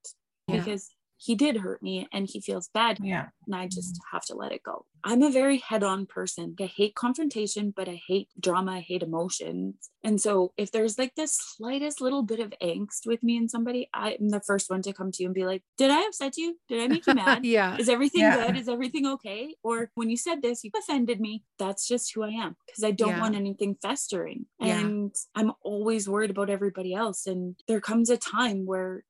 [0.49, 0.70] Yeah.
[0.70, 3.28] because he did hurt me and he feels bad Yeah.
[3.46, 4.16] and I just mm-hmm.
[4.16, 4.84] have to let it go.
[5.06, 6.56] I'm a very head on person.
[6.58, 8.72] I hate confrontation, but I hate drama.
[8.72, 9.90] I hate emotions.
[10.02, 13.88] And so if there's like the slightest little bit of angst with me and somebody,
[13.92, 16.56] I'm the first one to come to you and be like, Did I upset you?
[16.68, 17.44] Did I make you mad?
[17.44, 17.76] yeah.
[17.76, 18.46] Is everything Yeah.
[18.46, 18.56] good?
[18.56, 19.54] Is everything okay?
[19.62, 21.44] Or when you said this, you offended me.
[21.58, 23.20] That's just who I am because I don't Yeah.
[23.20, 24.46] want anything festering.
[24.58, 24.80] Yeah.
[24.80, 27.26] And I'm always worried about everybody else.
[27.26, 29.04] And there comes a time where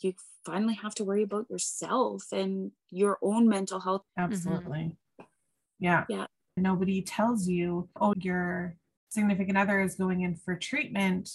[0.00, 0.14] you
[0.44, 4.02] finally have to worry about yourself and your own mental health.
[4.18, 4.32] Mm-hmm.
[4.32, 4.96] Absolutely.
[5.78, 6.04] Yeah.
[6.08, 6.26] Yeah.
[6.56, 8.76] Nobody tells you, oh, your
[9.08, 11.30] significant other is going in for treatment.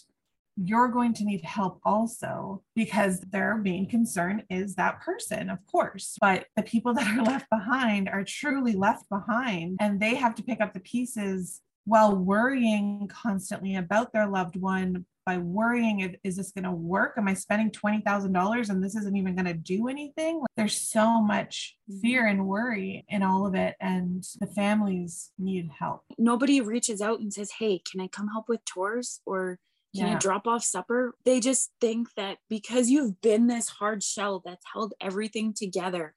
[0.58, 6.18] You're going to need help also because their main concern is that person, of course.
[6.22, 10.43] But the people that are left behind are truly left behind and they have to
[10.43, 16.36] pick up the pieces while worrying constantly about their loved one by worrying if, is
[16.38, 19.88] this going to work am i spending $20000 and this isn't even going to do
[19.88, 25.32] anything Like, there's so much fear and worry in all of it and the families
[25.38, 29.59] need help nobody reaches out and says, Hey, can I come help with tours Or
[29.95, 30.17] can I Yeah.
[30.19, 31.15] drop off supper?
[31.26, 36.15] They just think that because you've been this hard shell that's held everything together,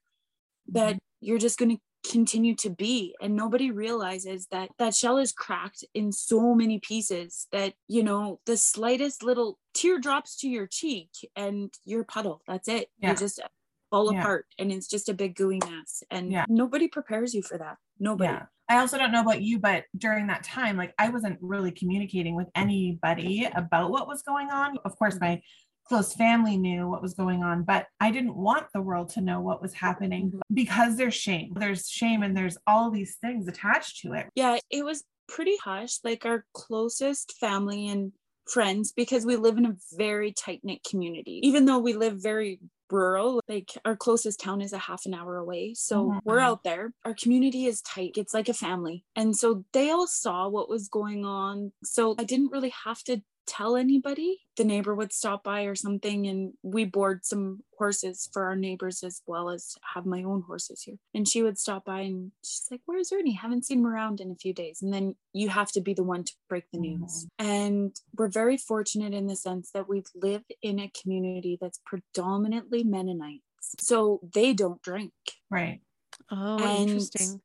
[0.72, 0.98] that Mm-hmm.
[1.20, 5.84] you're just going to continue to be and nobody realizes that that shell is cracked
[5.94, 11.10] in so many pieces that you know the slightest little tear drops to your cheek
[11.36, 13.08] and you're puddle that's it Yeah.
[13.10, 13.40] you're just
[13.90, 14.20] fall Yeah.
[14.20, 16.02] apart and it's just a big gooey mess.
[16.10, 16.44] And Yeah.
[16.48, 17.76] nobody prepares you for that.
[17.98, 18.32] Nobody.
[18.32, 18.46] Yeah.
[18.68, 22.34] I also don't know about you, but during that time, like I wasn't really communicating
[22.34, 24.76] with anybody about what was going on.
[24.84, 25.20] Of course, mm.
[25.22, 25.42] my
[25.88, 29.40] close family knew what was going on, but I didn't want the world to know
[29.40, 30.40] what was happening Mhm.
[30.52, 31.54] because there's shame.
[31.54, 34.28] There's shame and there's all these things attached to it.
[34.34, 35.98] Yeah, it was pretty hush.
[36.04, 38.12] Like our closest family and
[38.46, 41.40] friends, because we live in a very tight knit community.
[41.42, 42.60] Even though we live very
[42.90, 45.74] rural, like our closest town is a half an hour away.
[45.74, 46.20] So Mhm.
[46.24, 46.94] we're out there.
[47.04, 48.12] Our community is tight.
[48.16, 49.04] It's like a family.
[49.14, 51.72] And so they all saw what was going on.
[51.84, 54.40] So I didn't really have to tell anybody.
[54.56, 59.02] The neighbor would stop by or something, and we board some horses for our neighbors
[59.02, 60.96] as well as have my own horses here.
[61.14, 63.32] And she would stop by and she's like, Where's Ernie?
[63.34, 64.82] Haven't seen him around in a few days.
[64.82, 67.26] And then you have to be the one to break the news.
[67.40, 67.46] Mm-hmm.
[67.46, 72.84] And we're very fortunate in the sense that we live in a community that's predominantly
[72.84, 73.42] Mennonites.
[73.78, 75.12] So they don't drink
[75.50, 75.80] Right.
[76.30, 77.40] Oh, And- interesting.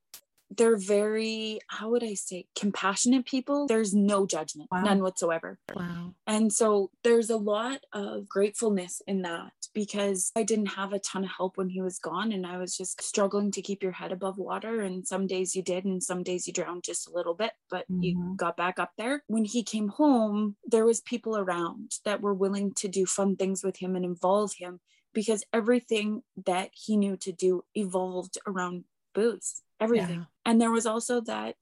[0.57, 4.83] They're very how would i say compassionate people there's no judgment Wow.
[4.83, 6.13] none whatsoever Wow.
[6.27, 11.23] and so there's a lot of gratefulness in that because i didn't have a ton
[11.23, 14.11] of help when he was gone and i was just struggling to keep your head
[14.11, 17.33] above water and some days you did and some days you drowned just a little
[17.33, 18.35] bit but you Mhm.
[18.37, 22.73] got back up there when he came home there was people around that were willing
[22.75, 24.79] to do fun things with him and involve him
[25.13, 28.83] because everything that he knew to do evolved around
[29.13, 30.25] booze everything Yeah.
[30.45, 31.55] and there was also that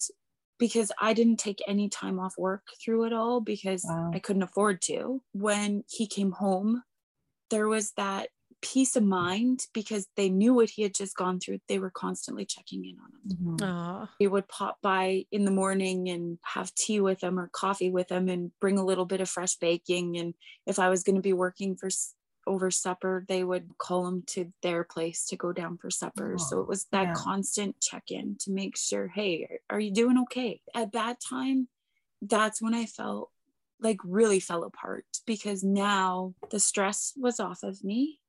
[0.60, 4.12] because I didn't take any time off work through it all because Wow.
[4.14, 5.22] I couldn't afford to.
[5.34, 6.84] When he came home,
[7.50, 8.30] there was that
[8.62, 11.58] peace of mind because they knew what he had just gone through.
[11.68, 13.58] They were constantly checking in on him.
[13.58, 13.62] Mhm.
[13.64, 14.10] Aw.
[14.20, 18.10] He would pop by in the morning and have tea with him or coffee with
[18.12, 20.16] him and bring a little bit of fresh baking.
[20.20, 20.36] And
[20.68, 22.14] if I was going to be working for s-
[22.48, 26.38] over supper, they would call him to their place to go down for supper.
[26.38, 27.14] so Oh, it was that yeah.
[27.16, 30.62] constant check in to make sure, hey, are you doing okay?
[30.74, 31.68] At that time,
[32.22, 33.30] that's when I felt
[33.80, 38.20] like really fell apart because now the stress was off of me,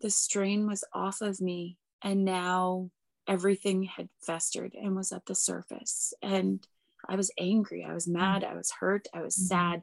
[0.00, 2.90] the strain was off of me, and now
[3.28, 6.12] everything had festered and was at the surface.
[6.22, 6.66] And
[7.08, 9.48] I was angry, I was mad, I was hurt, I was Mhm.
[9.48, 9.82] sad.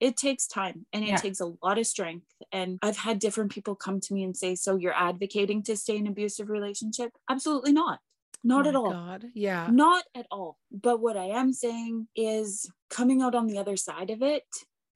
[0.00, 1.16] It takes time and it Yeah.
[1.16, 2.26] takes a lot of strength.
[2.52, 5.96] And I've had different people come to me and say, So you're advocating to stay
[5.96, 7.12] in an abusive relationship?
[7.28, 8.00] Absolutely not.
[8.42, 8.90] Not Oh at all.
[8.90, 9.30] God.
[9.34, 9.68] Yeah.
[9.70, 10.58] Not at all.
[10.70, 14.44] But what I am saying is coming out on the other side of it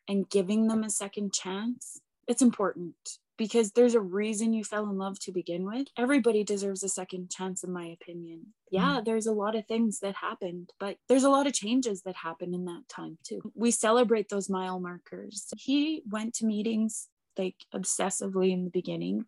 [0.06, 2.00] and giving them a second chance.
[2.26, 5.86] It's important because there's a reason you fell in love to begin with.
[5.96, 8.48] Everybody deserves a second chance, in my opinion.
[8.70, 9.04] Yeah, mm.
[9.04, 12.54] there's a lot of things that happened, but there's a lot of changes that happened
[12.54, 13.52] in that time too.
[13.54, 15.46] We celebrate those mile markers.
[15.56, 17.08] He went to meetings
[17.38, 19.24] like obsessively in the beginning.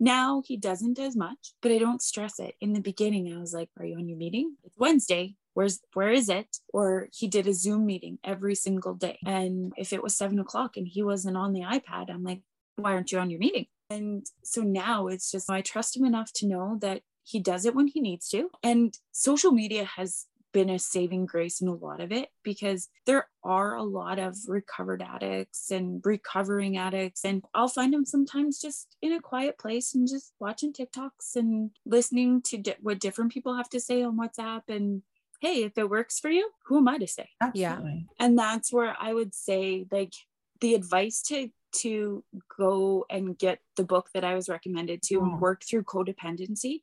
[0.00, 2.54] Now he doesn't as much, but I don't stress it.
[2.60, 4.56] In the beginning, I was like, Are you on your meeting?
[4.64, 5.36] It's Wednesday.
[5.54, 6.58] Where's where is it?
[6.72, 9.18] Or he did a Zoom meeting every single day.
[9.24, 12.42] And if it was seven o'clock and he wasn't on the iPad, I'm like,
[12.76, 13.66] why aren't you on your meeting?
[13.90, 17.74] And so now it's just I trust him enough to know that he does it
[17.74, 18.50] when he needs to.
[18.62, 23.28] And social media has been a saving grace in a lot of it because there
[23.44, 27.24] are a lot of recovered addicts and recovering addicts.
[27.24, 31.70] And I'll find them sometimes just in a quiet place and just watching TikToks and
[31.84, 34.62] listening to di- what different people have to say on WhatsApp.
[34.68, 35.02] And
[35.42, 37.28] hey, if it works for you, who am I to say?
[37.52, 37.80] Yeah.
[38.18, 40.14] And that's where i would say like
[40.60, 41.50] the advice to
[41.82, 42.24] to
[42.58, 45.22] go and get the book that i was recommended to Mm.
[45.24, 46.82] and work through codependency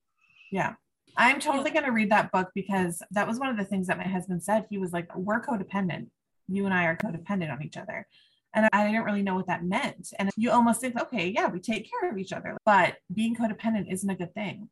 [0.52, 0.74] Yeah.
[1.16, 4.00] I'm totally going to read that book because that was one of the things that
[4.00, 4.66] my husband said.
[4.72, 6.08] He was like, We're codependent.
[6.48, 8.08] You and I are codependent on each other.
[8.56, 10.12] And I didn't really know what that meant.
[10.18, 12.58] And you almost think, okay, yeah, we take care of each other.
[12.66, 14.70] But being codependent isn't a good thing.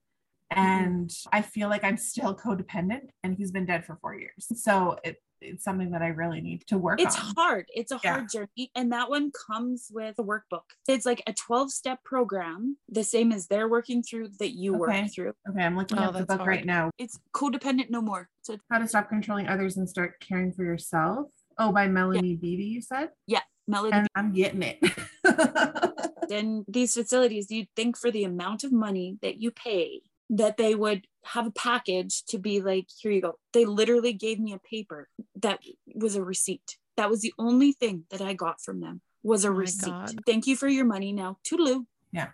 [0.51, 4.47] And I feel like I'm still codependent, and he's been dead for four years.
[4.55, 7.33] So it, it's something that I really need to work it's on.
[7.35, 8.11] hard it's a Yeah.
[8.11, 12.77] hard journey and that one comes with a workbook it's like a 12 step program
[12.89, 15.01] the same as they're working through that you Okay.
[15.01, 16.47] work through Okay, I'm looking Oh, at the book hard.
[16.47, 16.91] right now.
[16.99, 21.31] it's codependent no more so How to Stop Controlling Others and Start Caring for Yourself.
[21.57, 23.09] Oh, by Melanie Beattie, you said?
[23.25, 23.41] Yeah.
[23.67, 24.79] Melody And I'm getting it.
[26.29, 30.01] in these facilities, you'd think for the amount of money that you pay
[30.31, 33.37] that they would have a package to be like, here you go.
[33.53, 35.59] They literally gave me a paper that
[35.93, 36.77] was a receipt.
[36.97, 39.91] That was the only thing that I got from them was a Oh receipt.
[39.91, 40.15] God.
[40.25, 41.37] Thank you for your money now.
[41.45, 41.85] Toodaloo.
[42.11, 42.29] Yeah.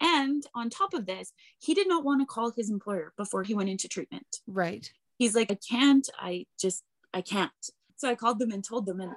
[0.00, 3.54] And on top of this, he did not want to call his employer before he
[3.54, 4.38] went into treatment.
[4.46, 4.90] Right.
[5.18, 6.08] He's like, I can't.
[6.18, 6.82] I just,
[7.14, 7.52] I can't.
[7.96, 9.12] So I called them and told them, and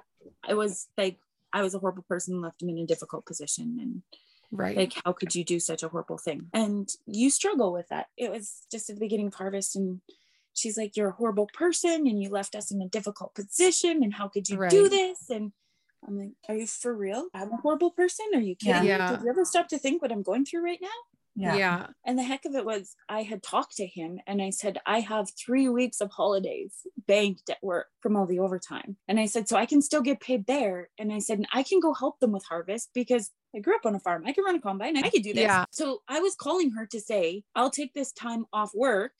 [0.48, 1.18] I was like,
[1.52, 3.78] I was a horrible person, left him in a difficult position.
[3.80, 4.02] And
[4.50, 4.76] Right.
[4.76, 6.48] Like, how could you do such a horrible thing?
[6.52, 8.06] And you struggle with that.
[8.16, 10.00] It was just at the beginning of harvest, and
[10.54, 14.02] she's like, You're a horrible person, and you left us in a difficult position.
[14.02, 15.30] And how could you do this?
[15.30, 15.52] And
[16.06, 17.26] I'm like, Are you for real?
[17.34, 18.26] I'm a horrible person?
[18.34, 18.74] Are you Yeah.
[18.74, 18.82] kidding?
[18.82, 18.88] me?
[18.88, 19.10] Yeah.
[19.12, 20.88] Did you ever stop to think what I'm going through right now?
[21.38, 21.56] Yeah.
[21.56, 21.86] yeah.
[22.06, 25.00] And the heck of it was, I had talked to him and I said, I
[25.00, 26.72] have three weeks of holidays
[27.06, 28.96] banked at work from all the overtime.
[29.06, 30.88] And I said, so I can still get paid there.
[30.98, 33.86] And I said, and I can go help them with harvest because I grew up
[33.86, 34.24] on a farm.
[34.26, 34.96] I can run a combine.
[34.98, 35.42] I could do this.
[35.42, 35.64] Yeah.
[35.70, 39.12] So I was calling her to say, I'll take this time off work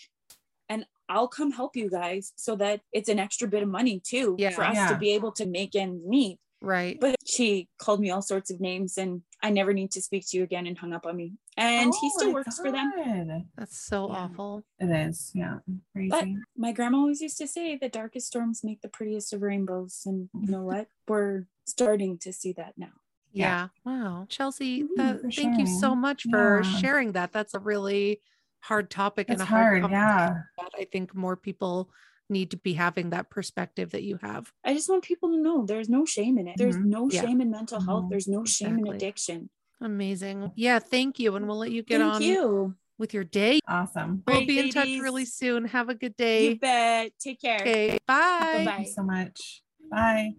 [0.69, 4.37] and I'll come help you guys so that it's an extra bit of money too
[4.39, 4.51] Yeah.
[4.51, 4.89] for us Yeah.
[4.89, 6.39] to be able to make ends meet.
[6.61, 6.99] Right.
[7.01, 10.37] But she called me all sorts of names and I never need to speak to
[10.39, 11.35] you again and hung up on me.
[11.57, 13.47] And he Oh still my works for them.
[13.57, 14.15] That's so Yeah.
[14.25, 14.65] awful.
[14.81, 15.31] It is.
[15.35, 15.59] Yeah.
[15.93, 16.09] Crazy.
[16.11, 16.27] But
[16.57, 20.03] my grandma always used to say the darkest storms make the prettiest of rainbows.
[20.05, 20.89] And you know what?
[21.09, 22.93] We're starting to see that now.
[23.37, 23.69] Yeah.
[23.87, 23.93] Yeah.
[23.93, 24.27] Wow.
[24.29, 26.79] Chelsea, that, for thank you so much for Yeah.
[26.79, 27.33] sharing that.
[27.33, 28.21] That's a really
[28.61, 29.93] hard topic and a hard, hard.
[29.93, 30.35] Yeah.
[30.59, 31.91] that I think more people
[32.29, 34.51] need to be having that perspective that you have.
[34.65, 36.57] I just want people to know there's no shame in it.
[36.57, 36.87] There's Mhm.
[36.87, 37.21] no Yeah.
[37.21, 38.05] shame in mental health.
[38.07, 38.11] Mhm.
[38.11, 39.51] There's no shame in addiction.
[39.81, 40.51] Amazing.
[40.57, 41.37] Yeah, thank you.
[41.37, 42.75] And we'll let you get Thank on you.
[42.99, 43.61] with your day.
[43.69, 44.25] Awesome.
[44.27, 45.67] We'll Great, be in touch really soon.
[45.67, 46.45] Have a good day.
[46.45, 46.59] You day.
[46.59, 47.13] bet.
[47.21, 47.61] Take care.
[47.61, 47.99] Okay.
[48.09, 48.39] Bye.
[48.41, 48.65] Bye-bye.
[48.65, 49.63] Thank you so much.
[49.91, 50.31] Bye.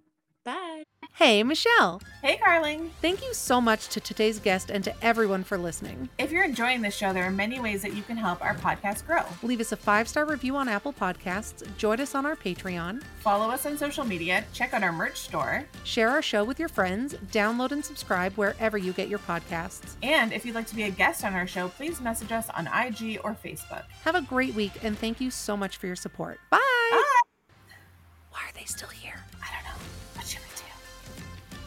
[0.44, 0.84] Bye.
[1.18, 2.00] Hey, Michelle.
[2.22, 2.92] Hey, Carling.
[3.02, 6.10] Thank you so much to today's guest and to everyone for listening.
[6.20, 9.04] If you're enjoying this show, there are many ways that you can help our podcast
[9.08, 9.24] grow.
[9.42, 13.50] Leave us a five star review on Apple Podcasts, join us on our Patreon, Follow
[13.50, 17.16] us on social media, check out our merch store, share our show with your friends,
[17.32, 19.96] download and subscribe wherever you get your podcasts.
[20.04, 22.68] and if you'd like to be a guest on our show, please message us on
[22.68, 23.86] IG or Facebook.
[24.04, 26.40] Have a great week and thank you so much for your support.
[26.52, 26.60] Bye.
[26.92, 27.22] Bye.
[28.30, 29.24] Why are they still here?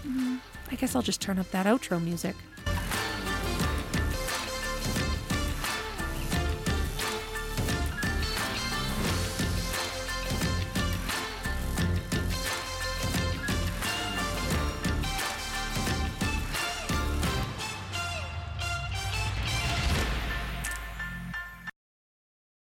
[0.03, 0.38] Do?
[0.70, 2.36] I guess I'll just turn up that outro music.